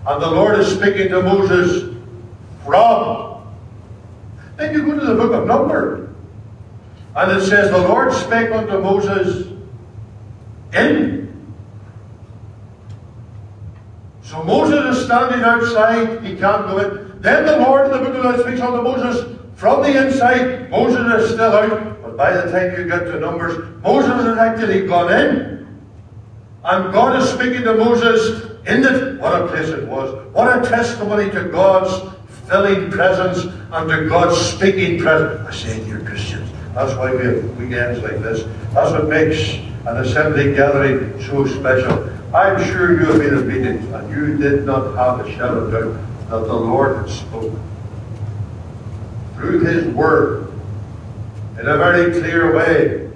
And 0.07 0.23
the 0.23 0.31
Lord 0.31 0.59
is 0.61 0.75
speaking 0.75 1.09
to 1.09 1.21
Moses 1.21 1.95
from. 2.65 3.43
Then 4.57 4.73
you 4.73 4.87
go 4.87 4.99
to 4.99 5.05
the 5.05 5.15
book 5.15 5.33
of 5.33 5.47
Numbers. 5.47 6.06
And 7.17 7.33
it 7.33 7.47
says, 7.47 7.71
The 7.71 7.79
Lord 7.79 8.13
spake 8.13 8.51
unto 8.51 8.79
Moses 8.81 9.49
in. 10.75 11.27
So 14.23 14.43
Moses 14.43 14.97
is 14.97 15.05
standing 15.05 15.43
outside, 15.43 16.23
he 16.25 16.37
can't 16.37 16.69
do 16.69 16.79
it. 16.79 17.23
Then 17.23 17.47
the 17.47 17.59
Lord 17.59 17.87
in 17.87 17.93
the 17.93 18.11
book 18.11 18.25
of 18.25 18.41
speaks 18.41 18.61
unto 18.61 18.83
Moses 18.83 19.39
from 19.55 19.83
the 19.83 20.07
inside. 20.07 20.71
Moses 20.71 21.23
is 21.23 21.31
still 21.33 21.53
out, 21.53 22.03
but 22.03 22.17
by 22.17 22.37
the 22.37 22.51
time 22.51 22.79
you 22.79 22.87
get 22.87 23.05
to 23.05 23.19
Numbers, 23.19 23.83
Moses 23.83 24.11
has 24.11 24.39
actually 24.39 24.87
gone 24.87 25.13
in. 25.13 25.57
And 26.65 26.93
God 26.93 27.23
is 27.23 27.31
speaking 27.31 27.63
to 27.63 27.75
Moses 27.75 28.51
in 28.67 28.85
it. 28.85 29.21
What 29.21 29.41
a 29.41 29.47
place 29.47 29.69
it 29.69 29.87
was. 29.87 30.13
What 30.35 30.59
a 30.59 30.69
testimony 30.69 31.31
to 31.31 31.45
God's 31.45 32.13
filling 32.49 32.91
presence 32.91 33.45
and 33.73 33.89
to 33.89 34.09
God's 34.09 34.37
speaking 34.39 34.99
presence. 34.99 35.49
I 35.49 35.53
say, 35.53 35.85
dear 35.85 36.01
Christians, 36.01 36.36
that's 36.77 36.95
why 36.95 37.11
we 37.11 37.25
have 37.25 37.57
weekends 37.57 38.01
like 38.03 38.21
this. 38.21 38.43
That's 38.75 38.93
what 38.93 39.09
makes 39.09 39.55
an 39.87 39.97
assembly 39.97 40.55
gathering 40.55 41.19
so 41.23 41.47
special. 41.47 42.13
I'm 42.35 42.63
sure 42.67 43.01
you 43.01 43.07
have 43.07 43.19
been 43.19 43.39
at 43.39 43.47
meetings 43.47 43.91
and 43.95 44.11
you 44.11 44.37
did 44.37 44.67
not 44.67 44.95
have 44.95 45.27
a 45.27 45.33
shadow 45.33 45.65
of 45.65 45.73
doubt 45.73 46.29
that 46.29 46.47
the 46.47 46.53
Lord 46.53 46.99
had 46.99 47.09
spoken. 47.09 47.59
Through 49.37 49.61
His 49.61 49.87
Word, 49.95 50.53
in 51.59 51.67
a 51.67 51.79
very 51.79 52.13
clear 52.21 52.55
way, 52.55 53.11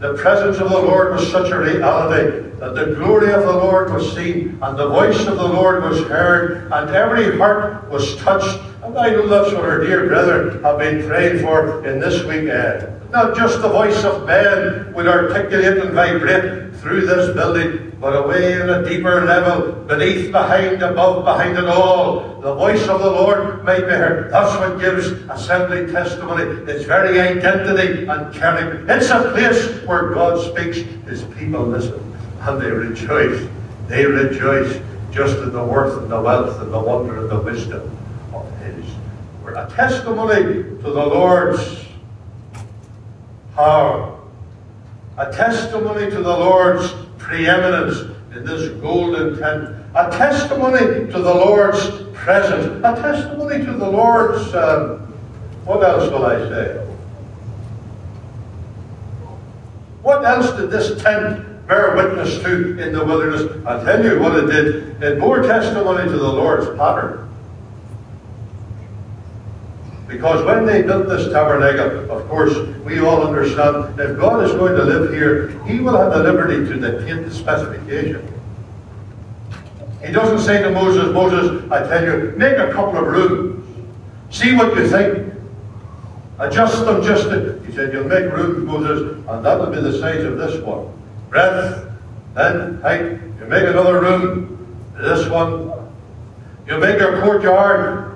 the 0.00 0.14
presence 0.14 0.58
of 0.58 0.70
the 0.70 0.78
Lord 0.78 1.12
was 1.12 1.30
such 1.30 1.52
a 1.52 1.58
reality 1.58 2.46
that 2.58 2.74
the 2.74 2.94
glory 2.96 3.32
of 3.32 3.42
the 3.42 3.52
Lord 3.52 3.92
was 3.92 4.16
seen, 4.16 4.58
and 4.62 4.76
the 4.76 4.88
voice 4.88 5.26
of 5.26 5.36
the 5.36 5.46
Lord 5.46 5.84
was 5.84 6.00
heard, 6.08 6.72
and 6.72 6.90
every 6.90 7.36
heart 7.38 7.88
was 7.88 8.16
touched. 8.16 8.60
And 8.82 8.98
I 8.98 9.10
know 9.10 9.28
that's 9.28 9.52
what 9.54 9.64
our 9.64 9.84
dear 9.84 10.06
brethren 10.08 10.62
have 10.64 10.78
been 10.78 11.06
praying 11.06 11.40
for 11.40 11.86
in 11.86 12.00
this 12.00 12.24
weekend. 12.24 12.95
Not 13.16 13.34
just 13.34 13.62
the 13.62 13.70
voice 13.70 14.04
of 14.04 14.26
man 14.26 14.92
would 14.92 15.08
articulate 15.08 15.78
and 15.78 15.94
vibrate 15.94 16.76
through 16.76 17.06
this 17.06 17.34
building, 17.34 17.96
but 17.98 18.14
away 18.14 18.60
in 18.60 18.68
a 18.68 18.86
deeper 18.86 19.24
level, 19.24 19.72
beneath, 19.86 20.30
behind, 20.30 20.82
above, 20.82 21.24
behind 21.24 21.56
it 21.56 21.64
all, 21.64 22.38
the 22.42 22.54
voice 22.54 22.86
of 22.88 23.00
the 23.00 23.10
Lord 23.10 23.64
might 23.64 23.86
be 23.86 23.92
heard. 23.92 24.30
That's 24.30 24.54
what 24.60 24.78
gives 24.78 25.12
assembly 25.30 25.90
testimony 25.90 26.42
its 26.70 26.84
very 26.84 27.18
identity 27.18 28.06
and 28.06 28.34
character. 28.34 28.84
It's 28.86 29.08
a 29.08 29.32
place 29.32 29.82
where 29.86 30.12
God 30.12 30.38
speaks, 30.52 30.80
his 31.08 31.22
people 31.38 31.62
listen, 31.62 32.14
and 32.42 32.60
they 32.60 32.70
rejoice. 32.70 33.48
They 33.88 34.04
rejoice 34.04 34.78
just 35.10 35.38
in 35.38 35.54
the 35.54 35.64
worth 35.64 36.02
and 36.02 36.10
the 36.10 36.20
wealth 36.20 36.60
and 36.60 36.70
the 36.70 36.80
wonder 36.80 37.20
and 37.20 37.30
the 37.30 37.40
wisdom 37.40 37.96
of 38.34 38.58
his. 38.58 38.84
We're 39.42 39.54
a 39.54 39.70
testimony 39.70 40.64
to 40.64 40.82
the 40.82 41.06
Lord's 41.06 41.85
power. 43.56 44.20
A 45.18 45.32
testimony 45.32 46.10
to 46.10 46.22
the 46.22 46.36
Lord's 46.36 46.92
preeminence 47.18 48.00
in 48.34 48.44
this 48.44 48.68
golden 48.80 49.38
tent. 49.38 49.74
A 49.94 50.10
testimony 50.10 51.10
to 51.10 51.18
the 51.18 51.34
Lord's 51.34 51.88
presence. 52.12 52.66
A 52.84 52.94
testimony 53.00 53.64
to 53.64 53.72
the 53.72 53.90
Lord's, 53.90 54.54
um, 54.54 54.98
what 55.64 55.82
else 55.82 56.10
will 56.12 56.26
I 56.26 56.38
say? 56.50 56.82
What 60.02 60.24
else 60.24 60.52
did 60.52 60.70
this 60.70 61.02
tent 61.02 61.66
bear 61.66 61.96
witness 61.96 62.38
to 62.42 62.78
in 62.78 62.92
the 62.92 63.04
wilderness? 63.04 63.66
I'll 63.66 63.82
tell 63.82 64.04
you 64.04 64.20
what 64.20 64.36
it 64.36 64.46
did. 64.46 65.02
It 65.02 65.18
bore 65.18 65.42
testimony 65.42 66.04
to 66.04 66.16
the 66.16 66.28
Lord's 66.28 66.78
pattern. 66.78 67.28
Because 70.08 70.44
when 70.44 70.64
they 70.66 70.82
built 70.82 71.08
this 71.08 71.32
tabernacle, 71.32 72.10
of 72.10 72.28
course, 72.28 72.56
we 72.84 73.00
all 73.00 73.26
understand 73.26 73.98
if 73.98 74.18
God 74.18 74.44
is 74.44 74.52
going 74.52 74.76
to 74.76 74.84
live 74.84 75.12
here, 75.12 75.48
He 75.64 75.80
will 75.80 75.96
have 75.96 76.12
the 76.12 76.22
liberty 76.22 76.64
to 76.64 76.78
dictate 76.78 77.24
the 77.24 77.34
specification. 77.34 78.32
He 80.04 80.12
doesn't 80.12 80.40
say 80.40 80.62
to 80.62 80.70
Moses, 80.70 81.12
Moses, 81.12 81.70
I 81.72 81.80
tell 81.88 82.04
you, 82.04 82.34
make 82.36 82.56
a 82.56 82.72
couple 82.72 82.98
of 82.98 83.06
rooms. 83.06 83.64
See 84.30 84.54
what 84.54 84.76
you 84.76 84.88
think. 84.88 85.34
Adjust 86.38 86.84
them 86.84 87.02
just 87.02 87.24
to, 87.24 87.60
he 87.66 87.72
said, 87.72 87.92
you'll 87.92 88.04
make 88.04 88.30
rooms, 88.32 88.64
Moses, 88.64 89.24
and 89.26 89.44
that'll 89.44 89.70
be 89.70 89.80
the 89.80 89.98
size 89.98 90.22
of 90.22 90.36
this 90.36 90.62
one. 90.62 90.92
Breadth, 91.30 91.90
then 92.34 92.80
height. 92.82 93.00
You 93.40 93.46
make 93.48 93.64
another 93.64 94.00
room, 94.00 94.76
this 94.96 95.28
one. 95.28 95.72
You 96.68 96.78
make 96.78 97.00
a 97.00 97.20
courtyard, 97.22 98.15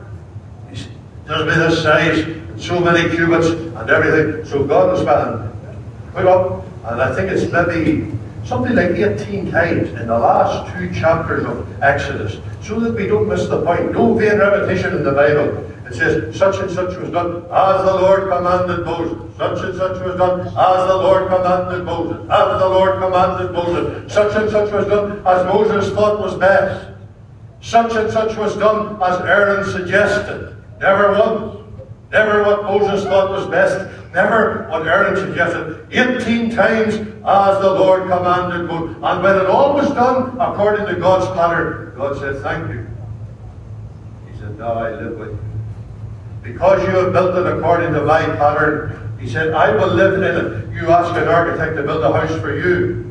there's 1.30 1.44
been 1.44 1.60
this 1.60 1.82
size, 1.82 2.18
and 2.18 2.60
so 2.60 2.80
many 2.80 3.08
cubits, 3.14 3.46
and 3.46 3.88
everything. 3.88 4.44
So 4.44 4.64
God 4.64 4.96
has 4.96 5.04
been 5.04 6.12
put 6.12 6.26
up, 6.26 6.66
and 6.86 7.00
I 7.00 7.14
think 7.14 7.30
it's 7.30 7.50
maybe 7.52 8.10
something 8.44 8.74
like 8.74 8.90
18 8.90 9.52
times 9.52 9.90
in 9.90 10.08
the 10.08 10.18
last 10.18 10.74
two 10.74 10.92
chapters 10.92 11.44
of 11.44 11.82
Exodus, 11.82 12.38
so 12.62 12.80
that 12.80 12.94
we 12.94 13.06
don't 13.06 13.28
miss 13.28 13.46
the 13.46 13.62
point. 13.64 13.92
No 13.92 14.14
vain 14.14 14.38
repetition 14.38 14.96
in 14.96 15.04
the 15.04 15.12
Bible. 15.12 15.66
It 15.86 15.94
says, 15.94 16.36
such 16.36 16.56
and 16.56 16.70
such 16.70 16.96
was 16.98 17.10
done 17.10 17.44
as 17.44 17.84
the 17.84 17.94
Lord 17.94 18.28
commanded 18.28 18.84
Moses. 18.84 19.36
Such 19.36 19.64
and 19.64 19.76
such 19.76 20.04
was 20.04 20.16
done 20.16 20.40
as 20.40 20.52
the 20.88 20.96
Lord 20.96 21.28
commanded 21.28 21.84
Moses. 21.84 22.28
As 22.30 22.60
the 22.60 22.68
Lord 22.68 23.00
commanded 23.00 23.52
Moses. 23.52 24.12
Such 24.12 24.34
and 24.34 24.50
such 24.50 24.72
was 24.72 24.86
done 24.86 25.18
as 25.24 25.46
Moses 25.46 25.92
thought 25.94 26.20
was 26.20 26.34
best. 26.36 26.88
Such 27.60 27.94
and 27.94 28.10
such 28.12 28.36
was 28.36 28.56
done 28.56 29.00
as 29.02 29.20
Aaron 29.22 29.64
suggested. 29.70 30.59
Never 30.80 31.12
once. 31.12 31.56
Never 32.10 32.42
what 32.42 32.64
Moses 32.64 33.04
thought 33.04 33.30
was 33.30 33.46
best. 33.46 33.88
Never 34.12 34.66
what 34.68 34.86
Aaron 34.86 35.14
suggested, 35.14 35.86
18 35.92 36.50
times 36.50 36.94
as 36.96 37.60
the 37.60 37.72
Lord 37.72 38.08
commanded 38.08 38.68
And 38.68 39.22
when 39.22 39.36
it 39.36 39.46
all 39.46 39.74
was 39.74 39.88
done 39.90 40.36
according 40.40 40.86
to 40.86 40.96
God's 40.96 41.26
pattern, 41.38 41.92
God 41.96 42.18
said, 42.18 42.42
Thank 42.42 42.68
you. 42.70 42.88
He 44.32 44.38
said, 44.38 44.58
Now 44.58 44.72
I 44.72 44.90
live 44.90 45.16
with 45.16 45.30
you. 45.30 45.38
Because 46.42 46.82
you 46.82 46.96
have 46.96 47.12
built 47.12 47.36
it 47.36 47.46
according 47.46 47.92
to 47.92 48.02
my 48.02 48.22
pattern, 48.22 49.16
he 49.20 49.28
said, 49.28 49.52
I 49.52 49.76
will 49.76 49.94
live 49.94 50.14
in 50.14 50.22
it. 50.24 50.74
You 50.74 50.90
ask 50.90 51.14
an 51.14 51.28
architect 51.28 51.76
to 51.76 51.82
build 51.82 52.02
a 52.02 52.12
house 52.12 52.40
for 52.40 52.56
you. 52.56 53.09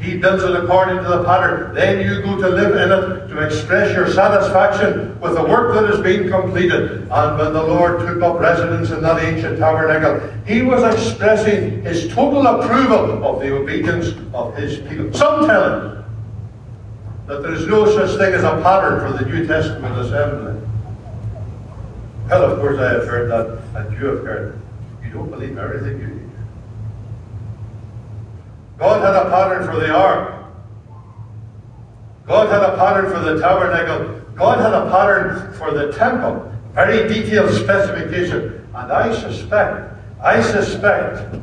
He 0.00 0.18
builds 0.18 0.44
it 0.44 0.54
according 0.54 0.98
to 0.98 1.08
the 1.08 1.24
pattern. 1.24 1.74
Then 1.74 2.00
you 2.00 2.22
go 2.22 2.36
to 2.36 2.48
live 2.48 2.76
in 2.76 2.92
it 2.92 3.28
to 3.28 3.44
express 3.44 3.94
your 3.94 4.10
satisfaction 4.10 5.18
with 5.20 5.34
the 5.34 5.42
work 5.42 5.74
that 5.74 5.88
has 5.88 6.00
been 6.00 6.28
completed. 6.28 7.08
And 7.10 7.38
when 7.38 7.52
the 7.52 7.62
Lord 7.62 8.00
took 8.00 8.22
up 8.22 8.38
residence 8.38 8.90
in 8.90 9.02
that 9.02 9.22
ancient 9.22 9.58
tabernacle, 9.58 10.20
he 10.46 10.62
was 10.62 10.82
expressing 10.94 11.82
his 11.82 12.12
total 12.12 12.46
approval 12.46 13.24
of 13.24 13.40
the 13.40 13.54
obedience 13.54 14.08
of 14.34 14.54
his 14.56 14.78
people. 14.86 15.12
Some 15.14 15.46
tell 15.46 15.64
him 15.64 16.04
that 17.26 17.42
there 17.42 17.54
is 17.54 17.66
no 17.66 17.86
such 17.86 18.18
thing 18.18 18.34
as 18.34 18.44
a 18.44 18.60
pattern 18.62 19.00
for 19.00 19.16
the 19.18 19.28
New 19.28 19.46
Testament 19.46 19.98
assembly. 19.98 20.60
Well, 22.28 22.52
of 22.52 22.58
course, 22.60 22.78
I 22.78 22.92
have 22.92 23.06
heard 23.06 23.30
that, 23.30 23.62
and 23.76 23.98
you 23.98 24.06
have 24.06 24.24
heard 24.24 24.54
it. 24.54 25.06
You 25.06 25.12
don't 25.12 25.30
believe 25.30 25.56
everything 25.56 26.00
you 26.00 26.06
hear. 26.06 26.25
God 28.78 29.00
had 29.02 29.14
a 29.14 29.30
pattern 29.30 29.66
for 29.66 29.80
the 29.80 29.90
ark. 29.90 30.44
God 32.26 32.48
had 32.48 32.62
a 32.62 32.76
pattern 32.76 33.10
for 33.10 33.20
the 33.20 33.40
tabernacle. 33.40 34.20
God 34.34 34.58
had 34.58 34.74
a 34.74 34.90
pattern 34.90 35.52
for 35.54 35.72
the 35.72 35.92
temple. 35.92 36.52
Very 36.74 37.08
detailed 37.08 37.54
specification. 37.54 38.68
And 38.74 38.92
I 38.92 39.14
suspect, 39.14 39.94
I 40.22 40.42
suspect, 40.42 41.40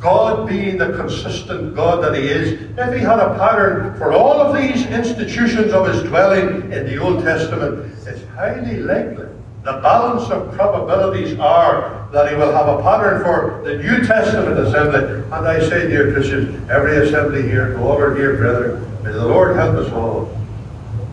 God 0.00 0.48
being 0.48 0.78
the 0.78 0.92
consistent 0.94 1.76
God 1.76 2.02
that 2.02 2.16
He 2.16 2.28
is, 2.28 2.60
if 2.76 2.94
He 2.94 3.00
had 3.00 3.20
a 3.20 3.38
pattern 3.38 3.96
for 3.96 4.12
all 4.12 4.40
of 4.40 4.56
these 4.56 4.84
institutions 4.86 5.72
of 5.72 5.86
His 5.86 6.02
dwelling 6.02 6.72
in 6.72 6.86
the 6.86 6.98
Old 6.98 7.22
Testament, 7.22 7.94
it's 8.04 8.26
highly 8.30 8.78
likely 8.78 9.31
the 9.64 9.72
balance 9.74 10.28
of 10.28 10.52
probabilities 10.54 11.38
are 11.38 12.08
that 12.12 12.28
he 12.28 12.34
will 12.34 12.52
have 12.52 12.66
a 12.66 12.82
pattern 12.82 13.22
for 13.22 13.62
the 13.64 13.76
New 13.76 14.04
Testament 14.04 14.58
assembly. 14.58 15.22
And 15.22 15.46
I 15.46 15.60
say, 15.60 15.86
dear 15.86 16.12
Christians, 16.12 16.68
every 16.68 16.96
assembly 16.96 17.42
here, 17.42 17.74
go 17.74 17.92
over, 17.92 18.12
dear 18.12 18.36
brethren, 18.36 19.02
may 19.04 19.12
the 19.12 19.24
Lord 19.24 19.54
help 19.54 19.76
us 19.76 19.90
all. 19.92 20.36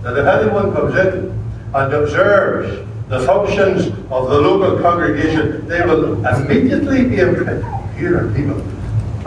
That 0.01 0.17
if 0.17 0.25
anyone 0.25 0.73
comes 0.73 0.95
in 0.95 1.29
and 1.75 1.93
observes 1.93 2.87
the 3.07 3.19
functions 3.19 3.87
of 4.09 4.29
the 4.29 4.41
local 4.41 4.81
congregation, 4.81 5.67
they 5.67 5.81
will 5.81 6.25
immediately 6.25 7.07
be 7.07 7.19
impressed. 7.19 7.65
Here 7.97 8.17
are 8.17 8.33
people, 8.33 8.59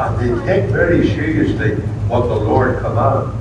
and 0.01 0.19
they 0.19 0.47
take 0.47 0.71
very 0.71 1.07
seriously 1.07 1.77
what 2.09 2.23
the 2.23 2.35
Lord 2.35 2.81
commands. 2.81 3.37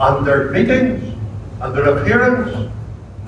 And 0.00 0.26
their 0.26 0.50
meetings 0.50 1.16
and 1.60 1.74
their 1.74 1.96
appearance 1.96 2.72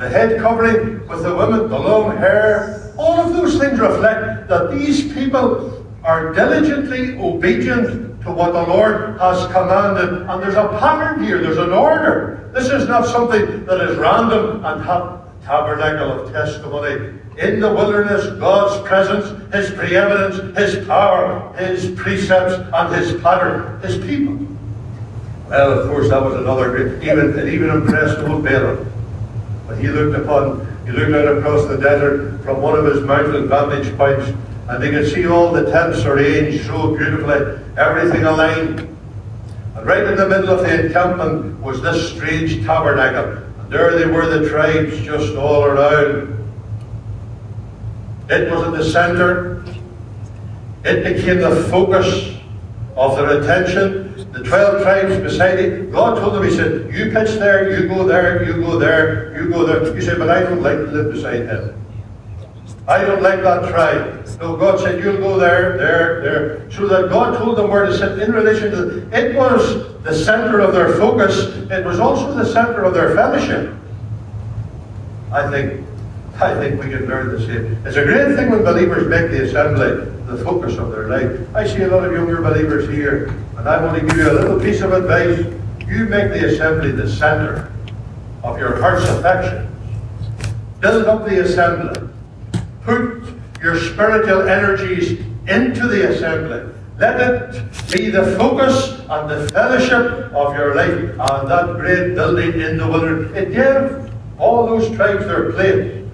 the 0.01 0.09
head 0.09 0.41
covering 0.41 1.07
with 1.09 1.23
the 1.23 1.37
women, 1.37 1.69
the 1.69 1.79
long 1.79 2.17
hair, 2.17 2.91
all 2.97 3.21
of 3.21 3.35
those 3.35 3.59
things 3.59 3.79
reflect 3.79 4.49
that 4.49 4.71
these 4.71 5.13
people 5.13 5.87
are 6.03 6.33
diligently 6.33 7.19
obedient 7.19 8.19
to 8.23 8.33
what 8.33 8.55
the 8.55 8.63
Lord 8.63 9.21
has 9.21 9.47
commanded. 9.53 10.23
And 10.27 10.43
there's 10.43 10.55
a 10.55 10.69
pattern 10.81 11.23
here, 11.23 11.43
there's 11.43 11.59
an 11.59 11.75
order. 11.75 12.51
This 12.55 12.71
is 12.71 12.89
not 12.89 13.05
something 13.05 13.67
that 13.67 13.91
is 13.91 13.99
random 13.99 14.65
and 14.65 14.83
ha- 14.83 15.21
tabernacle 15.45 16.13
of 16.13 16.33
testimony. 16.33 17.19
In 17.37 17.61
the 17.61 17.71
wilderness, 17.71 18.27
God's 18.41 18.81
presence, 18.89 19.27
His 19.53 19.71
preeminence, 19.71 20.57
His 20.57 20.87
power, 20.87 21.55
His 21.59 21.91
precepts, 22.01 22.55
and 22.73 22.95
His 22.95 23.21
pattern, 23.21 23.79
His 23.83 23.99
people. 23.99 24.47
Well, 25.51 25.79
of 25.79 25.91
course, 25.91 26.09
that 26.09 26.23
was 26.23 26.37
another 26.37 26.71
great, 26.71 27.03
even, 27.03 27.39
it 27.39 27.53
even 27.53 27.69
impressed 27.69 28.19
old 28.21 28.43
Balaam. 28.43 28.91
But 29.71 29.79
he 29.79 29.87
looked 29.87 30.19
upon, 30.19 30.67
he 30.85 30.91
looked 30.91 31.13
out 31.13 31.39
across 31.39 31.69
the 31.69 31.77
desert 31.77 32.43
from 32.43 32.61
one 32.61 32.77
of 32.77 32.85
his 32.87 33.05
mountain 33.05 33.49
vantage 33.49 33.97
points, 33.97 34.27
and 34.69 34.83
he 34.83 34.91
could 34.91 35.09
see 35.09 35.29
all 35.29 35.53
the 35.53 35.71
tents 35.71 36.05
arranged 36.05 36.67
so 36.67 36.97
beautifully, 36.97 37.57
everything 37.77 38.25
aligned. 38.25 38.81
And 38.81 39.87
right 39.87 40.03
in 40.03 40.17
the 40.17 40.29
middle 40.29 40.51
of 40.51 40.63
the 40.63 40.87
encampment 40.87 41.61
was 41.61 41.81
this 41.83 42.11
strange 42.11 42.67
tabernacle. 42.67 43.45
And 43.61 43.73
there 43.73 43.97
they 43.97 44.07
were, 44.07 44.27
the 44.27 44.49
tribes 44.49 44.99
just 45.03 45.37
all 45.37 45.65
around. 45.65 46.37
It 48.29 48.51
was 48.51 48.67
at 48.67 48.73
the 48.73 48.85
center. 48.85 49.65
It 50.85 51.05
became 51.05 51.39
the 51.39 51.63
focus 51.71 52.37
of 52.97 53.17
their 53.17 53.41
attention 53.41 54.00
the 54.33 54.45
12 54.45 54.83
tribes 54.83 55.17
beside 55.19 55.59
it. 55.59 55.91
God 55.91 56.19
told 56.19 56.35
them, 56.35 56.45
He 56.45 56.51
said, 56.51 56.95
You 56.95 57.11
pitch 57.11 57.39
there, 57.39 57.71
you 57.71 57.89
go 57.89 58.05
there, 58.05 58.45
you 58.45 58.63
go 58.63 58.79
there, 58.79 59.37
you 59.41 59.49
go 59.49 59.67
there. 59.67 59.95
He 59.95 60.01
said, 60.01 60.19
But 60.19 60.31
I 60.31 60.43
don't 60.43 60.63
like 60.63 60.77
to 60.77 60.87
live 60.87 61.13
beside 61.13 61.47
him. 61.47 61.77
I 62.87 63.03
don't 63.05 63.23
like 63.23 63.43
that 63.43 63.71
tribe. 63.71 64.27
So 64.27 64.57
God 64.57 64.81
said, 64.81 65.03
You'll 65.03 65.19
go 65.19 65.39
there, 65.39 65.77
there, 65.77 66.23
there. 66.23 66.71
So 66.71 66.87
that 66.87 67.11
God 67.11 67.39
told 67.39 67.59
them 67.59 67.71
where 67.71 67.87
to 67.87 67.97
sit 67.97 68.19
in 68.21 68.33
relation 68.33 68.71
to 68.71 68.77
the, 68.77 69.19
it 69.19 69.35
was 69.35 70.03
the 70.03 70.15
center 70.15 70.61
of 70.61 70.73
their 70.73 70.95
focus, 70.95 71.57
it 71.71 71.85
was 71.85 71.99
also 71.99 72.33
the 72.33 72.45
center 72.45 72.85
of 72.85 72.95
their 72.95 73.15
fellowship. 73.15 73.75
I 75.33 75.51
think 75.51 75.87
I 76.41 76.55
think 76.55 76.83
we 76.83 76.91
can 76.91 77.07
learn 77.07 77.33
the 77.33 77.41
same. 77.41 77.87
It's 77.87 77.97
a 77.97 78.05
great 78.05 78.35
thing 78.35 78.51
when 78.51 78.65
believers 78.65 79.07
make 79.09 79.31
the 79.31 79.45
assembly 79.45 80.11
the 80.31 80.45
focus 80.45 80.77
of 80.79 80.93
their 80.93 81.09
life. 81.09 81.41
I 81.55 81.67
see 81.67 81.83
a 81.83 81.89
lot 81.89 82.05
of 82.05 82.13
younger 82.13 82.41
believers 82.41 82.89
here, 82.89 83.35
and 83.57 83.69
I 83.69 83.85
want 83.85 84.01
to 84.01 84.07
give 84.07 84.17
you 84.17 84.31
a 84.31 84.33
little 84.33 84.61
piece 84.61 84.81
of 84.81 84.93
advice. 84.93 85.39
You 85.87 86.05
make 86.05 86.31
the 86.31 86.47
assembly 86.47 86.93
the 86.93 87.11
center 87.11 87.73
of 88.45 88.59
your 88.59 88.81
heart's 88.81 89.09
affections. 89.09 89.69
Build 90.79 91.07
up 91.07 91.29
the 91.29 91.41
assembly. 91.41 92.09
Put 92.85 93.25
your 93.61 93.79
spiritual 93.79 94.49
energies 94.49 95.21
into 95.49 95.89
the 95.89 96.11
assembly. 96.11 96.73
Let 96.99 97.21
it 97.21 97.93
be 97.93 98.11
the 98.11 98.37
focus 98.37 99.01
and 99.09 99.29
the 99.29 99.49
fellowship 99.49 100.33
of 100.33 100.55
your 100.55 100.77
life 100.77 100.91
and 100.93 101.51
that 101.51 101.77
great 101.77 102.15
building 102.15 102.61
in 102.61 102.77
the 102.77 102.87
wilderness. 102.87 103.37
It 103.37 103.53
gave 103.53 104.13
all 104.39 104.67
those 104.67 104.95
tribes 104.95 105.27
their 105.27 105.51
place. 105.53 106.07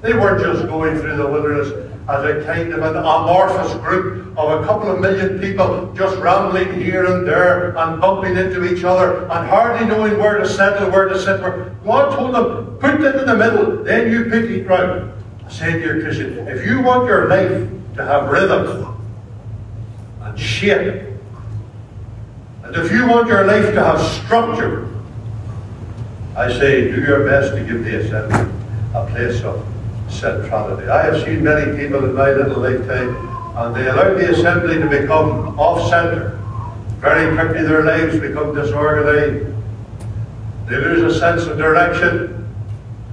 They 0.00 0.14
weren't 0.14 0.42
just 0.42 0.66
going 0.66 0.98
through 0.98 1.16
the 1.16 1.26
wilderness 1.26 1.89
as 2.10 2.24
a 2.24 2.44
kind 2.44 2.72
of 2.72 2.82
an 2.82 2.96
amorphous 2.96 3.72
group 3.74 4.36
of 4.36 4.60
a 4.60 4.66
couple 4.66 4.90
of 4.90 5.00
million 5.00 5.38
people 5.38 5.92
just 5.94 6.16
rambling 6.18 6.74
here 6.74 7.04
and 7.04 7.26
there 7.26 7.76
and 7.76 8.00
bumping 8.00 8.36
into 8.36 8.64
each 8.64 8.82
other 8.82 9.22
and 9.22 9.48
hardly 9.48 9.86
knowing 9.86 10.18
where 10.18 10.38
to 10.38 10.48
settle, 10.48 10.90
where 10.90 11.08
to 11.08 11.18
sit. 11.20 11.40
Where 11.40 11.70
God 11.84 12.16
told 12.16 12.34
them, 12.34 12.78
put 12.78 13.00
it 13.00 13.14
in 13.14 13.26
the 13.26 13.36
middle, 13.36 13.84
then 13.84 14.10
you 14.10 14.24
pick 14.24 14.50
it 14.50 14.66
right. 14.66 15.04
I 15.46 15.50
say, 15.50 15.72
dear 15.72 16.00
Christian, 16.00 16.48
if 16.48 16.66
you 16.66 16.82
want 16.82 17.06
your 17.06 17.28
life 17.28 17.70
to 17.96 18.04
have 18.04 18.28
rhythm 18.28 19.00
and 20.22 20.38
shape, 20.38 21.04
and 22.64 22.74
if 22.74 22.90
you 22.90 23.06
want 23.06 23.28
your 23.28 23.44
life 23.44 23.72
to 23.72 23.84
have 23.84 24.00
structure, 24.00 24.88
I 26.36 26.52
say, 26.52 26.90
do 26.90 27.00
your 27.00 27.24
best 27.24 27.54
to 27.54 27.64
give 27.64 27.84
the 27.84 28.00
assembly 28.00 28.52
a 28.94 29.06
place 29.06 29.42
of 29.42 29.64
centrality. 30.10 30.88
I 30.88 31.02
have 31.02 31.22
seen 31.22 31.44
many 31.44 31.76
people 31.76 32.04
in 32.04 32.14
my 32.14 32.30
little 32.30 32.60
lifetime, 32.62 33.16
and 33.56 33.74
they 33.74 33.88
allow 33.88 34.14
the 34.14 34.30
assembly 34.30 34.78
to 34.78 34.88
become 34.88 35.58
off-centre. 35.58 36.38
Very 36.98 37.34
quickly 37.34 37.62
their 37.62 37.84
lives 37.84 38.18
become 38.18 38.54
disorganized. 38.54 39.46
They 40.68 40.76
lose 40.76 41.16
a 41.16 41.18
sense 41.18 41.44
of 41.44 41.56
direction. 41.58 42.46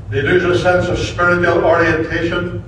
They 0.10 0.22
lose 0.22 0.44
a 0.44 0.58
sense 0.62 0.88
of 0.88 1.00
spiritual 1.00 1.64
orientation. 1.64 2.64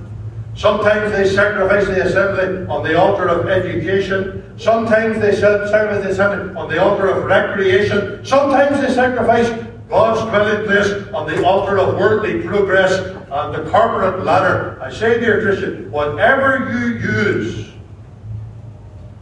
Sometimes 0.54 1.12
they 1.12 1.28
sacrifice 1.28 1.86
the 1.86 2.04
assembly 2.04 2.66
on 2.66 2.82
the 2.82 2.98
altar 2.98 3.28
of 3.28 3.48
education. 3.48 4.42
Sometimes 4.58 5.20
they 5.20 5.34
sacrifice 5.34 6.02
the 6.02 6.10
assembly 6.10 6.54
on 6.56 6.68
the 6.68 6.82
altar 6.82 7.08
of 7.08 7.24
recreation. 7.24 8.24
Sometimes 8.24 8.80
they 8.80 8.92
sacrifice 8.92 9.48
God's 9.88 10.20
dwelling 10.28 10.66
place 10.66 11.12
on 11.14 11.26
the 11.26 11.44
altar 11.44 11.78
of 11.78 11.96
worldly 11.96 12.42
progress 12.42 12.92
and 13.30 13.54
the 13.54 13.70
corporate 13.70 14.24
ladder. 14.24 14.78
I 14.82 14.92
say, 14.92 15.20
dear 15.20 15.40
Christian, 15.42 15.90
whatever 15.90 16.70
you 16.72 16.98
use 16.98 17.70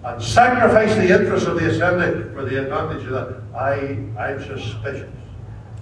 and 0.04 0.22
sacrifice 0.22 0.94
the 0.94 1.20
interests 1.20 1.46
of 1.46 1.60
the 1.60 1.68
assembly 1.68 2.32
for 2.32 2.44
the 2.44 2.62
advantage 2.62 3.04
of 3.06 3.10
that, 3.10 3.42
I, 3.54 3.98
I'm 4.18 4.42
suspicious. 4.42 5.12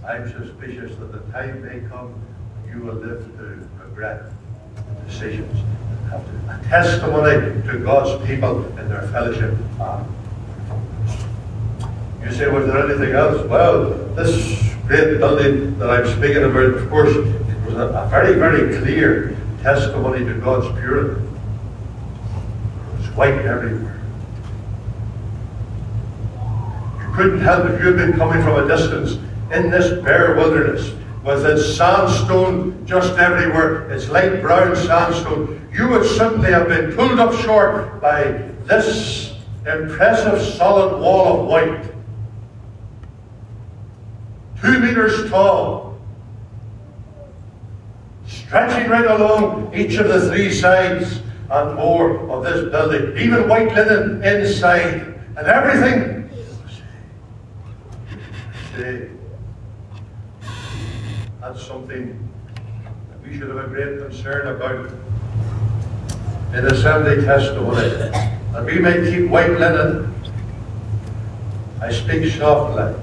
I'm 0.06 0.30
suspicious 0.30 0.96
that 0.98 1.12
the 1.12 1.32
time 1.32 1.62
may 1.62 1.88
come 1.88 2.14
you 2.68 2.80
will 2.80 2.94
live 2.94 3.24
to 3.38 3.68
regret 3.84 4.24
decisions 5.06 5.62
have 6.10 6.24
to, 6.24 6.54
a 6.54 6.68
testimony 6.68 7.62
to 7.66 7.78
God's 7.78 8.24
people 8.26 8.64
in 8.78 8.88
their 8.88 9.02
fellowship. 9.08 9.54
Um, 9.80 10.14
you 12.22 12.32
say, 12.32 12.48
was 12.48 12.66
there 12.66 12.84
anything 12.88 13.14
else? 13.14 13.46
Well, 13.46 13.90
this 14.14 14.74
great 14.86 15.18
building 15.18 15.78
that 15.78 15.90
I'm 15.90 16.06
speaking 16.06 16.44
about, 16.44 16.74
of 16.74 16.88
course, 16.90 17.14
a, 17.78 18.08
very, 18.08 18.34
very 18.34 18.78
clear 18.78 19.36
testimony 19.62 20.24
to 20.24 20.34
God's 20.34 20.66
purity. 20.78 21.20
It 21.20 22.98
was 22.98 23.08
white 23.16 23.34
everywhere. 23.34 24.00
You 27.00 27.14
couldn't 27.14 27.40
help 27.40 27.66
if 27.70 27.80
you 27.80 27.86
had 27.86 27.96
been 27.96 28.12
coming 28.14 28.42
from 28.42 28.64
a 28.64 28.68
distance 28.68 29.14
in 29.52 29.70
this 29.70 30.02
bare 30.02 30.34
wilderness 30.36 30.92
with 31.26 31.44
its 31.44 31.76
sandstone 31.76 32.86
just 32.86 33.18
everywhere, 33.18 33.90
its 33.90 34.08
light 34.08 34.40
brown 34.40 34.76
sandstone, 34.76 35.68
you 35.72 35.88
would 35.88 36.06
simply 36.06 36.50
have 36.52 36.68
been 36.68 36.92
pulled 36.94 37.18
up 37.18 37.34
short 37.42 38.00
by 38.00 38.22
this 38.64 39.34
impressive 39.66 40.40
solid 40.54 41.00
wall 41.00 41.40
of 41.40 41.46
white. 41.46 41.84
Two 44.60 44.78
meters 44.78 45.28
tall, 45.28 45.85
stretching 48.46 48.88
right 48.88 49.10
along 49.10 49.74
each 49.74 49.96
of 49.96 50.08
the 50.08 50.30
three 50.30 50.52
sides 50.52 51.20
and 51.50 51.74
more 51.74 52.30
of 52.30 52.44
this 52.44 52.70
building, 52.70 53.16
even 53.18 53.48
white 53.48 53.72
linen 53.74 54.22
inside, 54.22 55.14
and 55.36 55.46
everything. 55.46 56.30
Say, 58.76 59.08
that's 61.40 61.66
something 61.66 62.28
that 63.10 63.22
we 63.22 63.36
should 63.36 63.48
have 63.48 63.58
a 63.58 63.68
great 63.68 63.98
concern 63.98 64.54
about 64.54 64.90
in 66.54 66.66
assembly 66.66 67.24
testimony. 67.24 67.90
And 68.54 68.66
we 68.66 68.78
may 68.78 69.10
keep 69.10 69.28
white 69.28 69.50
linen. 69.50 70.14
I 71.80 71.92
speak 71.92 72.32
softly. 72.32 72.94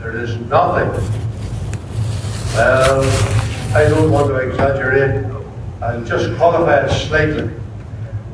There 0.00 0.16
is 0.16 0.36
nothing. 0.36 0.90
Well, 2.54 3.43
I 3.74 3.88
don't 3.88 4.12
want 4.12 4.28
to 4.28 4.36
exaggerate. 4.36 5.26
I'll 5.82 6.04
just 6.04 6.36
qualify 6.36 6.86
it 6.86 6.90
slightly. 7.08 7.50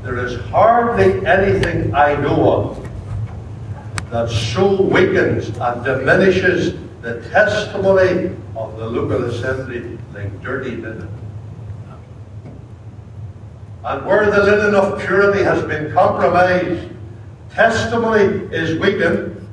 There 0.03 0.19
is 0.19 0.39
hardly 0.51 1.27
anything 1.27 1.95
I 1.95 2.15
know 2.17 2.53
of 2.53 2.91
that 4.11 4.29
so 4.29 4.83
weakens 4.83 5.49
and 5.57 5.83
diminishes 5.83 6.79
the 7.01 7.27
testimony 7.31 8.37
of 8.55 8.77
the 8.77 8.87
local 8.87 9.25
assembly 9.25 9.97
like 10.13 10.43
dirty 10.43 10.77
linen. 10.77 11.09
And 13.83 14.05
where 14.05 14.31
the 14.31 14.43
linen 14.43 14.75
of 14.75 15.01
purity 15.01 15.43
has 15.43 15.63
been 15.65 15.91
compromised, 15.95 16.87
testimony 17.49 18.45
is 18.55 18.79
weakened, 18.79 19.49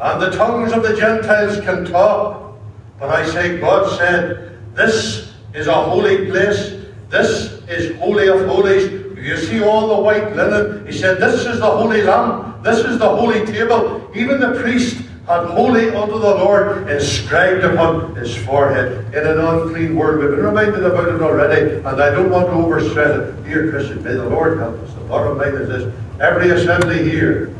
and 0.00 0.20
the 0.20 0.30
tongues 0.30 0.72
of 0.72 0.82
the 0.82 0.96
Gentiles 0.96 1.60
can 1.60 1.84
talk. 1.84 2.56
But 2.98 3.10
I 3.10 3.24
say, 3.24 3.60
God 3.60 3.96
said, 3.96 4.47
This 4.78 5.34
is 5.54 5.66
a 5.66 5.74
holy 5.74 6.26
place, 6.26 6.76
this 7.10 7.60
is 7.66 7.98
holy 7.98 8.28
of 8.28 8.46
holies. 8.46 8.92
You 9.18 9.36
see 9.36 9.60
all 9.60 9.88
the 9.88 10.00
white 10.00 10.36
linen. 10.36 10.86
He 10.86 10.92
said, 10.92 11.18
This 11.18 11.44
is 11.46 11.58
the 11.58 11.66
holy 11.66 12.02
lamb, 12.02 12.62
this 12.62 12.78
is 12.84 12.96
the 13.00 13.08
holy 13.08 13.44
table. 13.44 14.08
Even 14.14 14.38
the 14.38 14.52
priest 14.60 15.02
had 15.26 15.46
holy 15.46 15.90
unto 15.90 16.20
the 16.20 16.30
Lord 16.30 16.88
inscribed 16.88 17.64
upon 17.64 18.14
his 18.14 18.36
forehead 18.36 19.12
in 19.12 19.26
an 19.26 19.40
unclean 19.40 19.96
word. 19.96 20.20
We've 20.20 20.30
been 20.30 20.46
reminded 20.46 20.84
about 20.84 21.08
it 21.08 21.22
already, 21.22 21.74
and 21.74 22.00
I 22.00 22.10
don't 22.10 22.30
want 22.30 22.46
to 22.46 22.52
overstress 22.52 23.18
it. 23.18 23.44
Dear 23.44 23.70
Christian, 23.70 24.04
may 24.04 24.12
the 24.12 24.28
Lord 24.28 24.60
help 24.60 24.78
us. 24.80 24.94
The 24.94 25.00
bottom 25.00 25.38
line 25.38 25.54
is 25.56 25.68
this 25.68 25.92
every 26.20 26.50
assembly 26.50 27.02
here, 27.02 27.52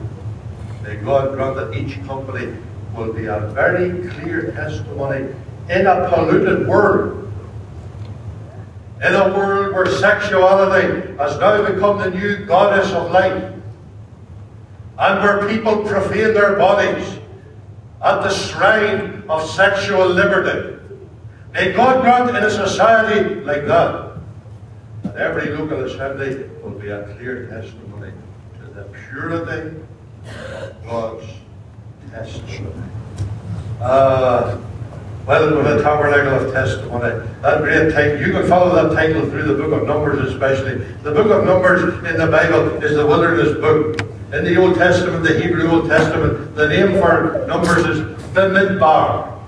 may 0.85 0.95
God 0.99 1.35
grant 1.35 1.57
that 1.57 1.75
each 1.75 2.01
company 2.07 2.57
will 2.95 3.13
be 3.13 3.27
a 3.27 3.41
very 3.55 4.09
clear 4.09 4.53
testimony 4.53 5.35
in 5.69 5.87
a 5.87 6.09
polluted 6.09 6.67
world. 6.67 7.33
In 9.05 9.15
a 9.15 9.33
world 9.37 9.75
where 9.75 9.87
sexuality 9.87 11.17
has 11.19 11.39
now 11.39 11.65
become 11.65 11.99
the 11.99 12.11
new 12.11 12.45
goddess 12.47 12.91
of 12.93 13.11
light, 13.13 13.53
and 14.99 15.23
where 15.23 15.49
people 15.49 15.85
profane 15.85 16.35
their 16.35 16.57
bodies 16.57 17.19
at 18.03 18.23
the 18.23 18.31
shrine 18.31 19.23
of 19.29 19.49
sexual 19.49 20.09
liberty. 20.09 20.77
May 21.53 21.73
God 21.73 22.03
grant 22.03 22.31
in 22.31 22.43
a 22.43 22.51
society 22.51 23.37
like 23.37 23.67
that 23.67 24.09
that 25.03 25.17
every 25.17 25.51
local 25.51 25.85
assembly 25.85 26.49
will 26.63 26.79
be 26.79 26.89
a 26.89 27.15
clear 27.15 27.47
testimony 27.47 28.13
to 28.61 28.71
the 28.75 28.85
purity 28.85 29.77
of 30.25 30.85
God's 30.85 31.27
testimony. 32.11 32.83
Uh, 33.81 34.59
well, 35.29 35.55
with 35.55 35.67
a 35.67 35.83
tabernacle 35.83 36.47
of 36.47 36.55
testimony, 36.55 37.23
that 37.43 37.61
great 37.61 37.93
title. 37.93 38.19
You 38.19 38.33
can 38.33 38.49
follow 38.49 38.75
that 38.75 38.95
title 38.95 39.29
through 39.29 39.43
the 39.43 39.63
book 39.63 39.83
of 39.83 39.87
Numbers, 39.87 40.33
especially. 40.33 40.79
The 41.03 41.13
book 41.13 41.27
of 41.27 41.45
Numbers 41.45 42.03
in 42.11 42.19
the 42.19 42.29
Bible 42.29 42.83
is 42.83 42.97
the 42.97 43.07
wilderness 43.07 43.53
book. 43.59 44.01
In 44.33 44.45
the 44.45 44.57
Old 44.57 44.77
Testament, 44.77 45.23
the 45.23 45.39
Hebrew 45.39 45.71
Old 45.71 45.91
Testament, 45.91 46.55
the 46.55 46.69
name 46.69 46.99
for 46.99 47.45
Numbers 47.47 47.85
is 47.85 48.01
Bamidbar. 48.33 49.39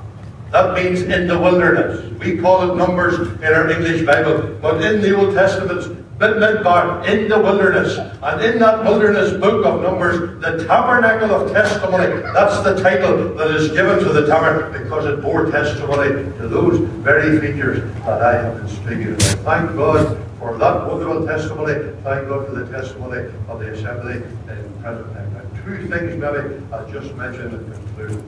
That 0.50 0.74
means 0.74 1.00
in 1.00 1.26
the 1.26 1.38
wilderness. 1.38 2.12
We 2.18 2.36
call 2.36 2.70
it 2.70 2.76
Numbers 2.76 3.18
in 3.40 3.44
our 3.44 3.70
English 3.70 4.04
Bible, 4.04 4.58
but 4.60 4.82
in 4.84 5.00
the 5.00 5.16
Old 5.16 5.34
Testament, 5.34 5.99
Bamidbar, 6.20 7.08
in 7.08 7.30
the 7.30 7.38
wilderness. 7.38 7.96
And 8.22 8.42
in 8.42 8.58
that 8.58 8.84
wilderness 8.84 9.32
book 9.40 9.64
of 9.64 9.80
Numbers, 9.80 10.38
the 10.42 10.66
Tabernacle 10.66 11.34
of 11.34 11.50
Testimony, 11.50 12.20
that's 12.34 12.62
the 12.62 12.78
title 12.82 13.32
that 13.36 13.50
is 13.52 13.72
given 13.72 13.98
to 14.00 14.12
the 14.12 14.26
tabernacle 14.26 14.84
because 14.84 15.06
it 15.06 15.22
bore 15.22 15.50
testimony 15.50 16.10
to 16.36 16.46
those 16.46 16.78
very 17.00 17.40
features 17.40 17.82
that 18.04 18.20
I 18.20 18.42
have 18.42 18.58
been 18.58 18.68
speaking 18.68 19.14
about. 19.14 19.22
Thank 19.22 19.76
God 19.76 20.26
for 20.38 20.58
that 20.58 20.86
wonderful 20.86 21.26
testimony. 21.26 21.72
Thank 22.04 22.28
God 22.28 22.46
for 22.46 22.52
the 22.52 22.70
testimony 22.70 23.32
of 23.48 23.60
the 23.60 23.72
assembly 23.72 24.16
in 24.16 24.82
present 24.82 25.14
time. 25.14 25.50
Two 25.64 25.88
things 25.88 26.20
maybe 26.20 26.62
I'll 26.70 26.90
just 26.90 27.14
mention 27.14 27.46
and 27.46 27.72
conclude. 27.72 28.22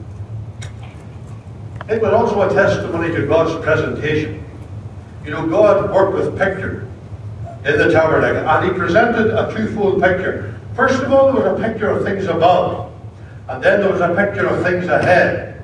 It 1.89 2.01
was 2.01 2.11
also 2.11 2.41
a 2.41 2.51
testimony 2.51 3.13
to 3.13 3.27
God's 3.27 3.63
presentation. 3.63 4.43
You 5.23 5.29
know, 5.29 5.47
God 5.47 5.93
worked 5.93 6.15
with 6.15 6.35
picture 6.39 6.89
in 7.65 7.77
the 7.77 7.91
tabernacle, 7.91 8.47
and 8.47 8.65
he 8.65 8.77
presented 8.77 9.29
a 9.31 9.53
twofold 9.55 10.01
picture. 10.01 10.59
First 10.75 11.01
of 11.01 11.13
all, 11.13 11.31
there 11.31 11.43
was 11.43 11.59
a 11.59 11.63
picture 11.63 11.89
of 11.89 12.03
things 12.03 12.25
above, 12.25 12.91
and 13.47 13.63
then 13.63 13.79
there 13.79 13.91
was 13.91 14.01
a 14.01 14.13
picture 14.15 14.47
of 14.47 14.63
things 14.63 14.85
ahead. 14.87 15.63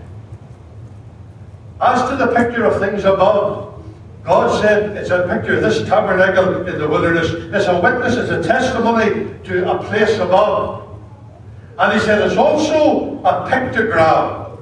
As 1.81 2.09
to 2.09 2.15
the 2.15 2.27
picture 2.27 2.65
of 2.65 2.79
things 2.79 3.05
above, 3.05 3.83
God 4.23 4.61
said 4.61 4.95
it's 4.95 5.09
a 5.09 5.27
picture, 5.27 5.59
this 5.59 5.87
tabernacle 5.87 6.67
in 6.67 6.77
the 6.77 6.87
wilderness 6.87 7.29
is 7.29 7.67
a 7.67 7.79
witness, 7.81 8.15
it's 8.15 8.29
a 8.29 8.43
testimony 8.43 9.33
to 9.45 9.71
a 9.71 9.83
place 9.83 10.17
above. 10.19 10.87
And 11.77 11.93
he 11.93 11.99
said 11.99 12.21
it's 12.21 12.37
also 12.37 13.19
a 13.23 13.49
pictogram, 13.49 14.59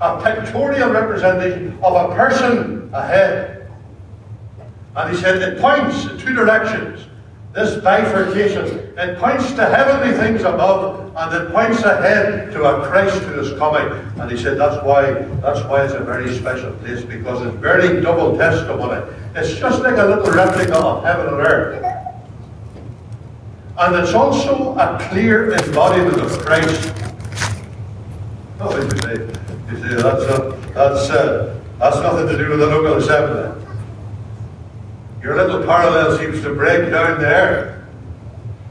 a 0.00 0.20
pictorial 0.22 0.90
representation 0.90 1.78
of 1.82 2.10
a 2.10 2.14
person 2.14 2.90
ahead. 2.92 3.57
And 4.98 5.14
he 5.14 5.22
said 5.22 5.40
it 5.40 5.60
points 5.60 6.06
in 6.06 6.18
two 6.18 6.34
directions. 6.34 7.06
This 7.54 7.80
bifurcation, 7.82 8.66
it 8.98 9.16
points 9.18 9.52
to 9.52 9.64
heavenly 9.64 10.16
things 10.18 10.40
above, 10.40 11.14
and 11.16 11.34
it 11.36 11.52
points 11.52 11.84
ahead 11.84 12.50
to 12.50 12.64
a 12.64 12.84
Christ 12.88 13.22
who 13.22 13.38
is 13.38 13.56
coming. 13.60 13.86
And 14.20 14.28
he 14.28 14.36
said 14.36 14.58
that's 14.58 14.84
why 14.84 15.12
that's 15.40 15.62
why 15.66 15.84
it's 15.84 15.94
a 15.94 16.00
very 16.00 16.36
special 16.36 16.72
place, 16.78 17.04
because 17.04 17.46
it's 17.46 17.56
very 17.58 18.00
double 18.00 18.36
testimony. 18.36 19.00
It's 19.36 19.54
just 19.54 19.82
like 19.82 19.98
a 19.98 20.04
little 20.04 20.32
replica 20.32 20.76
of 20.76 21.04
heaven 21.04 21.28
and 21.28 21.46
earth. 21.46 21.84
And 23.78 23.94
it's 23.94 24.14
also 24.14 24.74
a 24.74 24.98
clear 25.08 25.52
embodiment 25.52 26.20
of 26.20 26.36
Christ. 26.40 26.92
Oh, 28.58 28.76
you 28.76 28.90
say, 28.98 29.14
you 29.70 29.76
say 29.78 30.02
that's, 30.02 30.24
a, 30.24 30.58
that's, 30.74 31.10
uh, 31.10 31.60
that's 31.78 31.96
nothing 31.98 32.26
to 32.26 32.36
do 32.36 32.50
with 32.50 32.58
the 32.58 32.66
local 32.66 32.94
assembly. 32.94 33.67
Your 35.22 35.36
little 35.36 35.64
parallel 35.64 36.16
seems 36.16 36.42
to 36.42 36.54
break 36.54 36.90
down 36.90 37.20
there. 37.20 37.86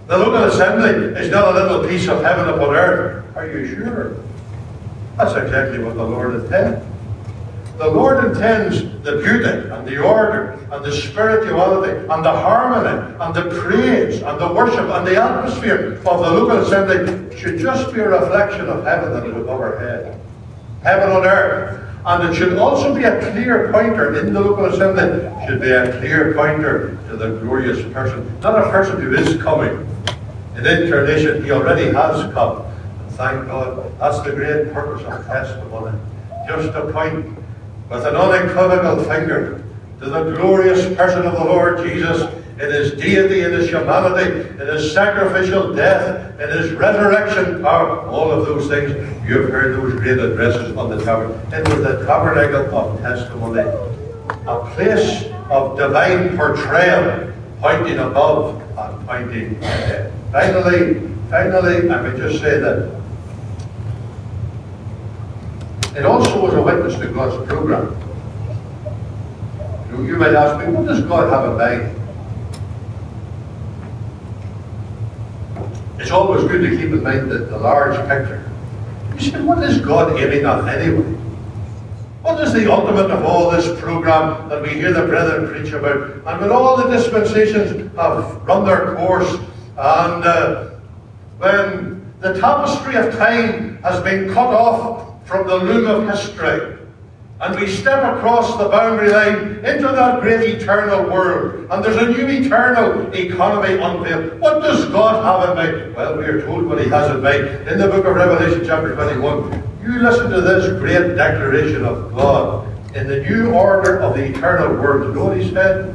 The 0.07 0.17
local 0.17 0.43
assembly 0.45 1.19
is 1.19 1.29
not 1.29 1.53
a 1.55 1.59
little 1.59 1.87
piece 1.87 2.07
of 2.07 2.23
heaven 2.23 2.47
upon 2.47 2.75
earth. 2.75 3.35
Are 3.35 3.47
you 3.47 3.67
sure? 3.67 4.15
That's 5.17 5.33
exactly 5.35 5.83
what 5.83 5.95
the 5.95 6.03
Lord 6.03 6.35
intends. 6.35 6.85
The 7.77 7.87
Lord 7.87 8.23
intends 8.25 8.81
the 9.03 9.17
beauty 9.17 9.69
and 9.69 9.87
the 9.87 10.01
order 10.01 10.53
and 10.71 10.83
the 10.83 10.91
spirituality 10.91 11.91
and 11.91 12.25
the 12.25 12.31
harmony 12.31 13.15
and 13.19 13.35
the 13.35 13.61
praise 13.61 14.21
and 14.21 14.39
the 14.39 14.51
worship 14.51 14.89
and 14.89 15.05
the 15.05 15.21
atmosphere 15.21 15.93
of 15.97 16.03
the 16.03 16.31
local 16.31 16.57
assembly 16.57 17.37
should 17.37 17.59
just 17.59 17.93
be 17.93 17.99
a 17.99 18.09
reflection 18.09 18.67
of 18.67 18.83
heaven 18.83 19.13
that 19.13 19.27
is 19.27 19.35
above 19.35 19.59
our 19.59 19.77
head. 19.77 20.19
Heaven 20.83 21.11
on 21.11 21.25
earth. 21.25 21.83
And 22.05 22.29
it 22.29 22.35
should 22.35 22.57
also 22.57 22.95
be 22.95 23.03
a 23.03 23.19
clear 23.31 23.71
pointer 23.71 24.19
in 24.19 24.33
the 24.33 24.39
local 24.39 24.65
assembly, 24.65 25.29
should 25.45 25.59
be 25.59 25.71
a 25.71 25.97
clear 25.99 26.33
pointer 26.33 26.97
to 27.09 27.17
the 27.17 27.39
glorious 27.39 27.81
person. 27.93 28.39
Not 28.41 28.65
a 28.65 28.69
person 28.69 29.01
who 29.01 29.13
is 29.13 29.41
coming. 29.41 29.85
In 30.55 30.65
incarnation, 30.65 31.43
he 31.43 31.51
already 31.51 31.91
has 31.91 32.33
come. 32.33 32.65
And 32.65 33.11
thank 33.11 33.47
God, 33.47 33.99
that's 33.99 34.21
the 34.21 34.31
great 34.31 34.73
purpose 34.73 35.05
of 35.05 35.25
testimony. 35.25 35.97
Just 36.47 36.71
to 36.73 36.91
point 36.93 37.25
with 37.89 38.05
an 38.05 38.15
unequivocal 38.15 39.03
finger 39.03 39.63
to 39.99 40.09
the 40.09 40.31
glorious 40.35 40.95
person 40.95 41.25
of 41.25 41.33
the 41.33 41.43
Lord 41.43 41.85
Jesus 41.85 42.21
in 42.59 42.71
his 42.71 42.93
deity, 42.93 43.41
in 43.41 43.51
his 43.51 43.69
humanity, 43.69 44.49
in 44.49 44.67
his 44.67 44.91
sacrificial 44.91 45.75
death, 45.75 46.39
in 46.39 46.49
his 46.49 46.71
resurrection 46.71 47.61
power, 47.61 48.07
all 48.07 48.31
of 48.31 48.47
those 48.47 48.67
things. 48.67 48.91
You've 49.27 49.49
heard 49.51 49.75
those 49.77 49.93
great 49.93 50.17
addresses 50.17 50.75
on 50.75 50.89
the 50.89 51.03
tabernacle. 51.03 51.53
It 51.53 51.67
was 51.67 51.83
the 51.83 52.05
tabernacle 52.05 52.75
of 52.75 52.99
testimony, 53.01 53.59
a 54.47 54.71
place 54.73 55.25
of 55.51 55.77
divine 55.77 56.35
portrayal, 56.35 57.31
pointing 57.59 57.99
above 57.99 58.59
and 58.77 59.07
pointing 59.07 59.63
ahead. 59.63 60.11
Finally, 60.31 61.01
finally, 61.29 61.89
I 61.89 62.01
may 62.01 62.17
just 62.17 62.41
say 62.41 62.59
that 62.59 62.97
it 65.95 66.05
also 66.05 66.41
was 66.41 66.53
a 66.55 66.61
witness 66.61 66.95
to 66.95 67.07
God's 67.07 67.47
program. 67.47 67.95
You, 69.91 70.05
you 70.07 70.15
might 70.17 70.33
ask 70.33 70.65
me, 70.65 70.73
what 70.73 70.87
does 70.87 71.01
God 71.03 71.31
have 71.31 71.51
in 71.51 71.57
mind? 71.57 71.96
It's 75.99 76.11
always 76.11 76.43
good 76.43 76.61
to 76.61 76.69
keep 76.69 76.91
in 76.91 77.03
mind 77.03 77.31
the, 77.31 77.57
large 77.57 77.97
picture. 78.07 78.43
You 79.15 79.31
say, 79.31 79.41
what 79.41 79.63
is 79.63 79.79
God 79.79 80.19
aiming 80.19 80.45
at 80.45 80.67
anyway? 80.67 81.03
What 82.21 82.39
is 82.41 82.53
the 82.53 82.71
ultimate 82.71 83.09
of 83.09 83.23
all 83.23 83.49
this 83.49 83.79
program 83.79 84.47
that 84.49 84.61
we 84.61 84.69
hear 84.69 84.93
the 84.93 85.07
brethren 85.07 85.49
preach 85.49 85.73
about? 85.73 86.11
And 86.27 86.41
when 86.41 86.51
all 86.51 86.77
the 86.77 86.89
dispensations 86.95 87.91
have 87.95 88.43
run 88.45 88.65
their 88.65 88.95
course, 88.95 89.33
and 89.77 90.23
uh, 90.23 90.69
when 91.39 92.13
the 92.19 92.39
tapestry 92.39 92.95
of 92.95 93.15
time 93.15 93.81
has 93.81 94.03
been 94.03 94.31
cut 94.33 94.53
off 94.53 95.27
from 95.27 95.47
the 95.47 95.55
loom 95.55 95.87
of 95.87 96.07
history, 96.07 96.76
and 97.39 97.55
we 97.55 97.67
step 97.67 98.15
across 98.15 98.57
the 98.57 98.67
boundary 98.67 99.09
line 99.09 99.63
into 99.63 99.87
that 99.87 100.21
great 100.21 100.55
eternal 100.55 101.03
world. 101.03 101.67
And 101.69 101.83
there's 101.83 101.97
a 101.97 102.09
new 102.09 102.25
eternal 102.27 103.13
economy 103.13 103.75
unveiled. 103.75 104.39
What 104.39 104.61
does 104.63 104.85
God 104.85 105.23
have 105.23 105.49
in 105.49 105.55
mind? 105.55 105.95
Well, 105.95 106.17
we 106.17 106.25
are 106.25 106.41
told 106.41 106.65
what 106.65 106.81
he 106.81 106.89
has 106.89 107.11
in 107.15 107.21
mind 107.21 107.45
in 107.67 107.77
the 107.77 107.87
book 107.89 108.05
of 108.05 108.15
Revelation 108.15 108.63
chapter 108.65 108.95
21. 108.95 109.63
You 109.83 109.99
listen 109.99 110.31
to 110.31 110.41
this 110.41 110.79
great 110.79 111.15
declaration 111.15 111.85
of 111.85 112.13
God 112.15 112.67
in 112.95 113.07
the 113.07 113.19
new 113.19 113.51
order 113.51 113.99
of 113.99 114.15
the 114.15 114.25
eternal 114.25 114.73
world. 114.81 115.09
You 115.09 115.13
know 115.13 115.25
what 115.25 115.37
he 115.37 115.53
said? 115.53 115.93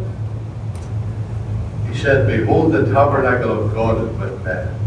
He 1.91 1.99
said, 1.99 2.29
Behold, 2.29 2.73
the 2.73 2.85
tabernacle 2.93 3.65
of 3.65 3.75
God 3.75 4.01
is 4.01 4.19
with 4.19 4.45
men. 4.45 4.79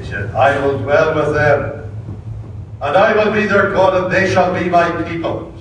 He 0.00 0.04
said, 0.04 0.34
I 0.34 0.58
will 0.66 0.78
dwell 0.80 1.14
with 1.14 1.34
them 1.34 1.81
and 2.82 2.96
I 2.96 3.14
will 3.14 3.32
be 3.32 3.46
their 3.46 3.70
God, 3.70 4.02
and 4.02 4.12
they 4.12 4.32
shall 4.32 4.52
be 4.52 4.68
my 4.68 4.90
people. 5.04 5.54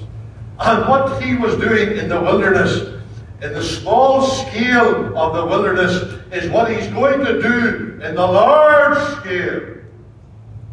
And 0.60 0.88
what 0.90 1.22
he 1.22 1.36
was 1.36 1.56
doing 1.58 1.98
in 1.98 2.10
the 2.10 2.20
wilderness, 2.20 3.00
in 3.42 3.54
the 3.54 3.64
small 3.64 4.24
scale 4.24 5.16
of 5.18 5.36
the 5.36 5.46
wilderness, 5.46 5.94
is 6.32 6.50
what 6.50 6.72
he's 6.72 6.88
going 6.88 7.24
to 7.24 7.42
do 7.42 8.02
in 8.04 8.16
the 8.16 8.26
large 8.26 8.98
scale 9.20 9.78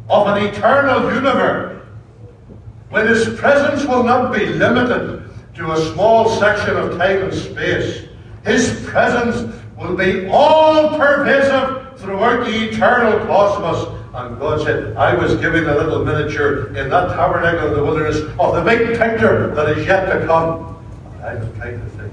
of 0.09 0.27
an 0.29 0.47
eternal 0.47 1.13
universe. 1.15 1.87
When 2.89 3.07
his 3.07 3.39
presence 3.39 3.85
will 3.85 4.03
not 4.03 4.33
be 4.33 4.47
limited 4.47 5.29
to 5.57 5.73
a 5.73 5.93
small 5.93 6.31
section 6.31 6.77
of 6.77 6.97
time 6.97 7.25
and 7.25 7.35
space. 7.35 8.05
His 8.45 8.87
presence 8.87 9.55
will 9.77 9.97
be 9.97 10.27
all 10.29 10.97
pervasive 10.97 11.99
throughout 11.99 12.47
the 12.47 12.69
eternal 12.69 13.27
cosmos 13.27 13.98
and 14.19 14.39
God 14.39 14.65
said, 14.65 14.97
I 14.97 15.15
was 15.15 15.37
giving 15.37 15.65
a 15.65 15.75
little 15.77 16.05
miniature 16.05 16.77
in 16.77 16.91
that 16.91 17.09
tabernacle 17.15 17.69
in 17.69 17.75
the 17.75 17.85
wilderness 17.85 18.17
of 18.41 18.55
the 18.57 18.63
big 18.63 18.99
picture 18.99 19.55
that 19.55 19.79
is 19.79 19.87
yet 19.87 20.07
to 20.07 20.27
come. 20.27 20.77
I'm 21.23 21.41
inclined 21.41 21.83
to 21.83 21.99
think. 21.99 22.13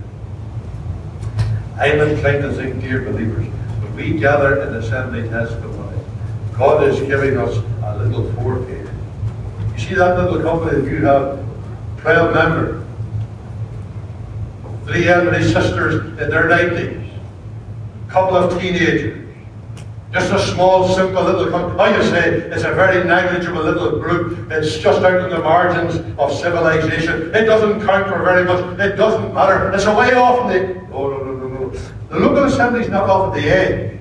I'm 1.79 1.99
inclined 2.09 2.43
to 2.43 2.53
think, 2.53 2.79
dear 2.79 3.01
believers, 3.01 3.47
when 3.47 3.95
we 3.95 4.19
gather 4.19 4.61
in 4.61 4.75
assembly 4.75 5.27
testimony, 5.29 5.99
God 6.55 6.83
is 6.83 6.99
giving 6.99 7.37
us 7.37 7.57
a 7.83 7.97
little 7.97 8.29
forepage. 8.33 8.91
You 9.73 9.79
see 9.79 9.95
that 9.95 10.15
little 10.17 10.41
company 10.43 10.81
that 10.81 10.91
you 10.91 11.05
have, 11.05 11.43
12 12.01 12.35
members, 12.35 12.85
three 14.85 15.07
elderly 15.07 15.43
sisters 15.43 16.05
in 16.19 16.29
their 16.29 16.43
90s, 16.43 17.11
a 18.07 18.11
couple 18.11 18.37
of 18.37 18.61
teenagers, 18.61 19.24
just 20.15 20.31
a 20.31 20.39
small, 20.53 20.87
simple 20.95 21.23
little, 21.25 21.51
how 21.77 21.93
you 21.93 22.01
say, 22.03 22.35
it's 22.49 22.63
a 22.63 22.71
very 22.71 23.03
negligible 23.03 23.61
little 23.61 23.99
group. 23.99 24.49
It's 24.49 24.77
just 24.77 25.03
out 25.03 25.19
on 25.19 25.29
the 25.29 25.39
margins 25.39 25.95
of 26.17 26.31
civilization. 26.31 27.35
It 27.35 27.43
doesn't 27.43 27.85
count 27.85 28.07
for 28.07 28.23
very 28.23 28.45
much. 28.45 28.79
It 28.79 28.95
doesn't 28.95 29.33
matter. 29.33 29.73
It's 29.73 29.83
away 29.83 30.13
off 30.13 30.39
in 30.39 30.47
the, 30.47 30.87
oh, 30.93 31.09
no, 31.09 31.21
no, 31.21 31.33
no, 31.33 31.47
no. 31.47 31.69
The 32.07 32.17
local 32.17 32.45
assembly 32.45 32.83
is 32.83 32.89
not 32.89 33.09
off 33.09 33.35
at 33.35 33.41
the 33.41 33.49
edge. 33.49 33.99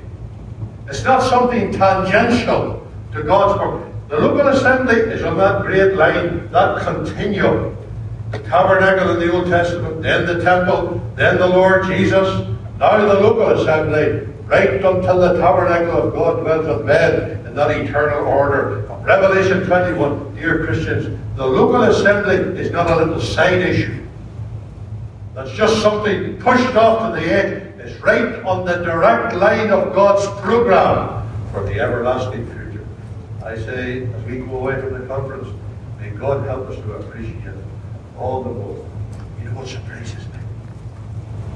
It's 0.87 1.03
not 1.03 1.21
something 1.29 1.73
tangential 1.73 2.89
to 3.12 3.23
God's 3.25 3.59
work. 3.59 3.93
The 4.09 4.19
local 4.21 4.47
assembly 4.47 4.95
is 4.95 5.25
on 5.25 5.37
that 5.39 5.62
great 5.62 5.97
line, 5.97 6.49
that 6.53 6.81
continuum. 6.85 7.77
The 8.31 8.39
tabernacle 8.39 9.11
in 9.11 9.19
the 9.19 9.33
Old 9.33 9.49
Testament, 9.49 10.01
then 10.01 10.27
the 10.27 10.45
temple, 10.45 11.03
then 11.17 11.39
the 11.39 11.49
Lord 11.49 11.87
Jesus, 11.87 12.47
now 12.79 13.05
the 13.05 13.15
local 13.15 13.49
assembly 13.61 14.33
right 14.47 14.75
until 14.75 15.19
the 15.19 15.39
tabernacle 15.39 16.09
of 16.09 16.15
God 16.15 16.41
dwells 16.41 16.67
with 16.67 16.87
men 16.87 17.47
in 17.47 17.55
that 17.55 17.71
eternal 17.71 18.27
order. 18.27 18.81
Revelation 19.03 19.65
21, 19.67 20.35
dear 20.35 20.65
Christians, 20.65 21.19
the 21.37 21.47
local 21.47 21.83
assembly 21.83 22.37
is 22.61 22.71
not 22.71 22.91
a 22.91 22.97
little 22.97 23.21
side 23.21 23.61
issue. 23.61 24.07
That's 25.35 25.51
just 25.53 25.83
something 25.83 26.39
pushed 26.39 26.75
off 26.77 27.15
to 27.15 27.21
the 27.21 27.27
edge. 27.27 27.63
It's 27.79 28.01
right 28.01 28.43
on 28.45 28.65
the 28.65 28.77
direct 28.77 29.35
line 29.35 29.71
of 29.71 29.95
God's 29.95 30.27
program 30.41 31.29
for 31.51 31.65
the 31.65 31.81
everlasting 31.81 32.47
future. 32.47 32.87
I 33.45 33.57
say, 33.57 34.07
as 34.07 34.25
we 34.25 34.39
go 34.39 34.57
away 34.57 34.81
from 34.81 35.01
the 35.01 35.07
conference, 35.07 35.49
may 36.01 36.11
God 36.11 36.47
help 36.47 36.69
us 36.69 36.77
to 36.77 36.93
appreciate 36.93 37.55
all 38.19 38.43
the 38.43 38.51
more. 38.51 38.89
You 39.39 39.51
know 39.51 39.57
what 39.57 39.69
surprises 39.69 40.25
me? 40.29 40.39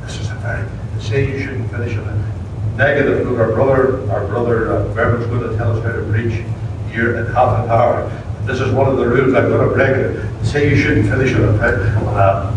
This 0.03 0.21
is 0.21 0.31
a 0.31 0.35
very, 0.35 0.69
say 1.01 1.31
you 1.31 1.39
shouldn't 1.39 1.71
finish 1.71 1.97
on 1.97 2.09
it 2.09 2.38
negative 2.79 3.27
look. 3.27 3.39
Our 3.41 3.53
brother, 3.53 4.11
our 4.11 4.25
brother 4.29 4.73
uh, 4.73 4.95
going 4.95 5.51
to 5.51 5.57
tell 5.57 5.77
us 5.77 5.85
how 5.85 5.93
to 5.93 6.03
preach 6.11 6.45
here 6.93 7.17
in 7.17 7.27
half 7.35 7.65
an 7.65 7.71
hour. 7.71 8.09
This 8.45 8.61
is 8.61 8.73
one 8.73 8.87
of 8.87 8.97
the 8.97 9.07
rules 9.07 9.35
I'm 9.35 9.49
going 9.49 9.69
to 9.69 9.75
break 9.75 9.91
it. 9.91 10.45
Say 10.45 10.71
you 10.71 10.77
shouldn't 10.81 11.09
finish 11.09 11.33
a 11.33 11.59
prayer. 11.59 11.99
Uh, 12.07 12.51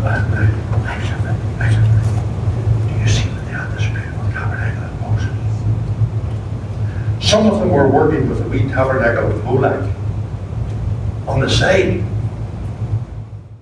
do 2.88 2.94
you 3.00 3.08
see 3.08 3.28
what 3.28 3.44
they 3.44 3.52
had 3.52 3.68
the 3.72 3.80
spiritual 3.80 4.30
tabernacle 4.30 4.84
of 4.84 5.00
Moses? 5.02 5.34
Some 7.28 7.46
of 7.48 7.58
them 7.58 7.70
were 7.70 7.88
working 7.88 8.28
with 8.28 8.38
the 8.38 8.48
wee 8.48 8.68
tabernacle 8.68 9.28
of 9.32 9.44
Moloch 9.44 9.90
on 11.26 11.40
the 11.40 11.50
side. 11.50 12.04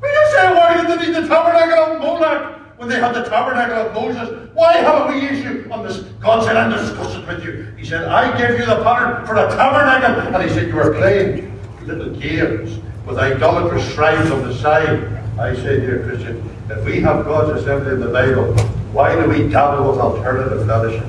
We 0.03 0.09
just 0.09 0.33
say, 0.33 0.53
why 0.55 0.77
did 0.77 0.87
they 0.91 1.07
need 1.07 1.15
the 1.17 1.27
tabernacle 1.27 1.97
of 1.97 2.01
Moloch? 2.03 2.60
When 2.81 2.89
they 2.89 2.99
had 2.99 3.15
the 3.15 3.23
tabernacle 3.25 3.77
of 3.77 3.93
Moses. 3.93 4.49
Why 4.55 4.79
haven't 4.79 5.15
we 5.15 5.27
issue 5.27 5.69
on 5.71 5.87
this? 5.87 5.99
God 6.19 6.43
said, 6.43 6.57
I'm 6.57 6.71
discussing 6.71 7.27
with 7.27 7.45
you. 7.45 7.75
He 7.77 7.85
said, 7.85 8.05
I 8.05 8.35
gave 8.39 8.59
you 8.59 8.65
the 8.65 8.83
pattern 8.83 9.27
for 9.27 9.35
the 9.35 9.49
tabernacle. 9.49 10.35
And 10.35 10.43
he 10.43 10.49
said, 10.49 10.69
you 10.69 10.75
were 10.75 10.95
playing 10.95 11.61
little 11.85 12.09
games 12.19 12.81
with 13.07 13.19
idolatrous 13.19 13.87
shrines 13.93 14.31
on 14.31 14.49
the 14.49 14.55
side. 14.55 15.05
I 15.39 15.55
say, 15.57 15.81
dear 15.81 16.05
Christian, 16.05 16.43
if 16.71 16.83
we 16.87 17.03
have 17.03 17.27
God's 17.27 17.61
assembly 17.61 17.93
in 17.93 18.01
the 18.01 18.09
Bible, 18.09 18.55
why 18.95 19.15
do 19.15 19.29
we 19.29 19.47
dabble 19.47 19.91
with 19.91 20.01
alternative 20.01 20.67
fellowships 20.67 21.07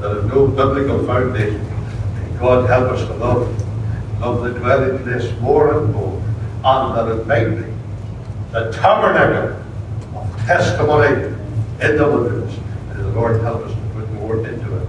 that 0.00 0.14
have 0.14 0.26
no 0.26 0.46
biblical 0.46 1.06
foundation? 1.06 1.66
God 2.38 2.68
help 2.68 2.92
us 2.92 3.00
to 3.06 3.14
love, 3.14 4.20
love 4.20 4.44
the 4.44 4.50
dwelling 4.60 5.02
place 5.04 5.32
more 5.40 5.78
and 5.78 5.94
more, 5.94 6.22
and 6.64 6.98
that 6.98 7.16
it 7.16 7.26
might 7.26 7.48
be 7.48 7.72
the 8.52 8.70
tabernacle 8.72 9.62
testimony 10.46 11.24
in 11.80 11.96
the 11.96 12.04
wilderness. 12.04 12.56
May 12.88 13.02
the 13.02 13.08
Lord 13.08 13.42
help 13.42 13.64
us 13.64 13.72
to 13.72 13.80
put 13.94 14.10
more 14.12 14.46
into 14.46 14.76
it. 14.76 14.88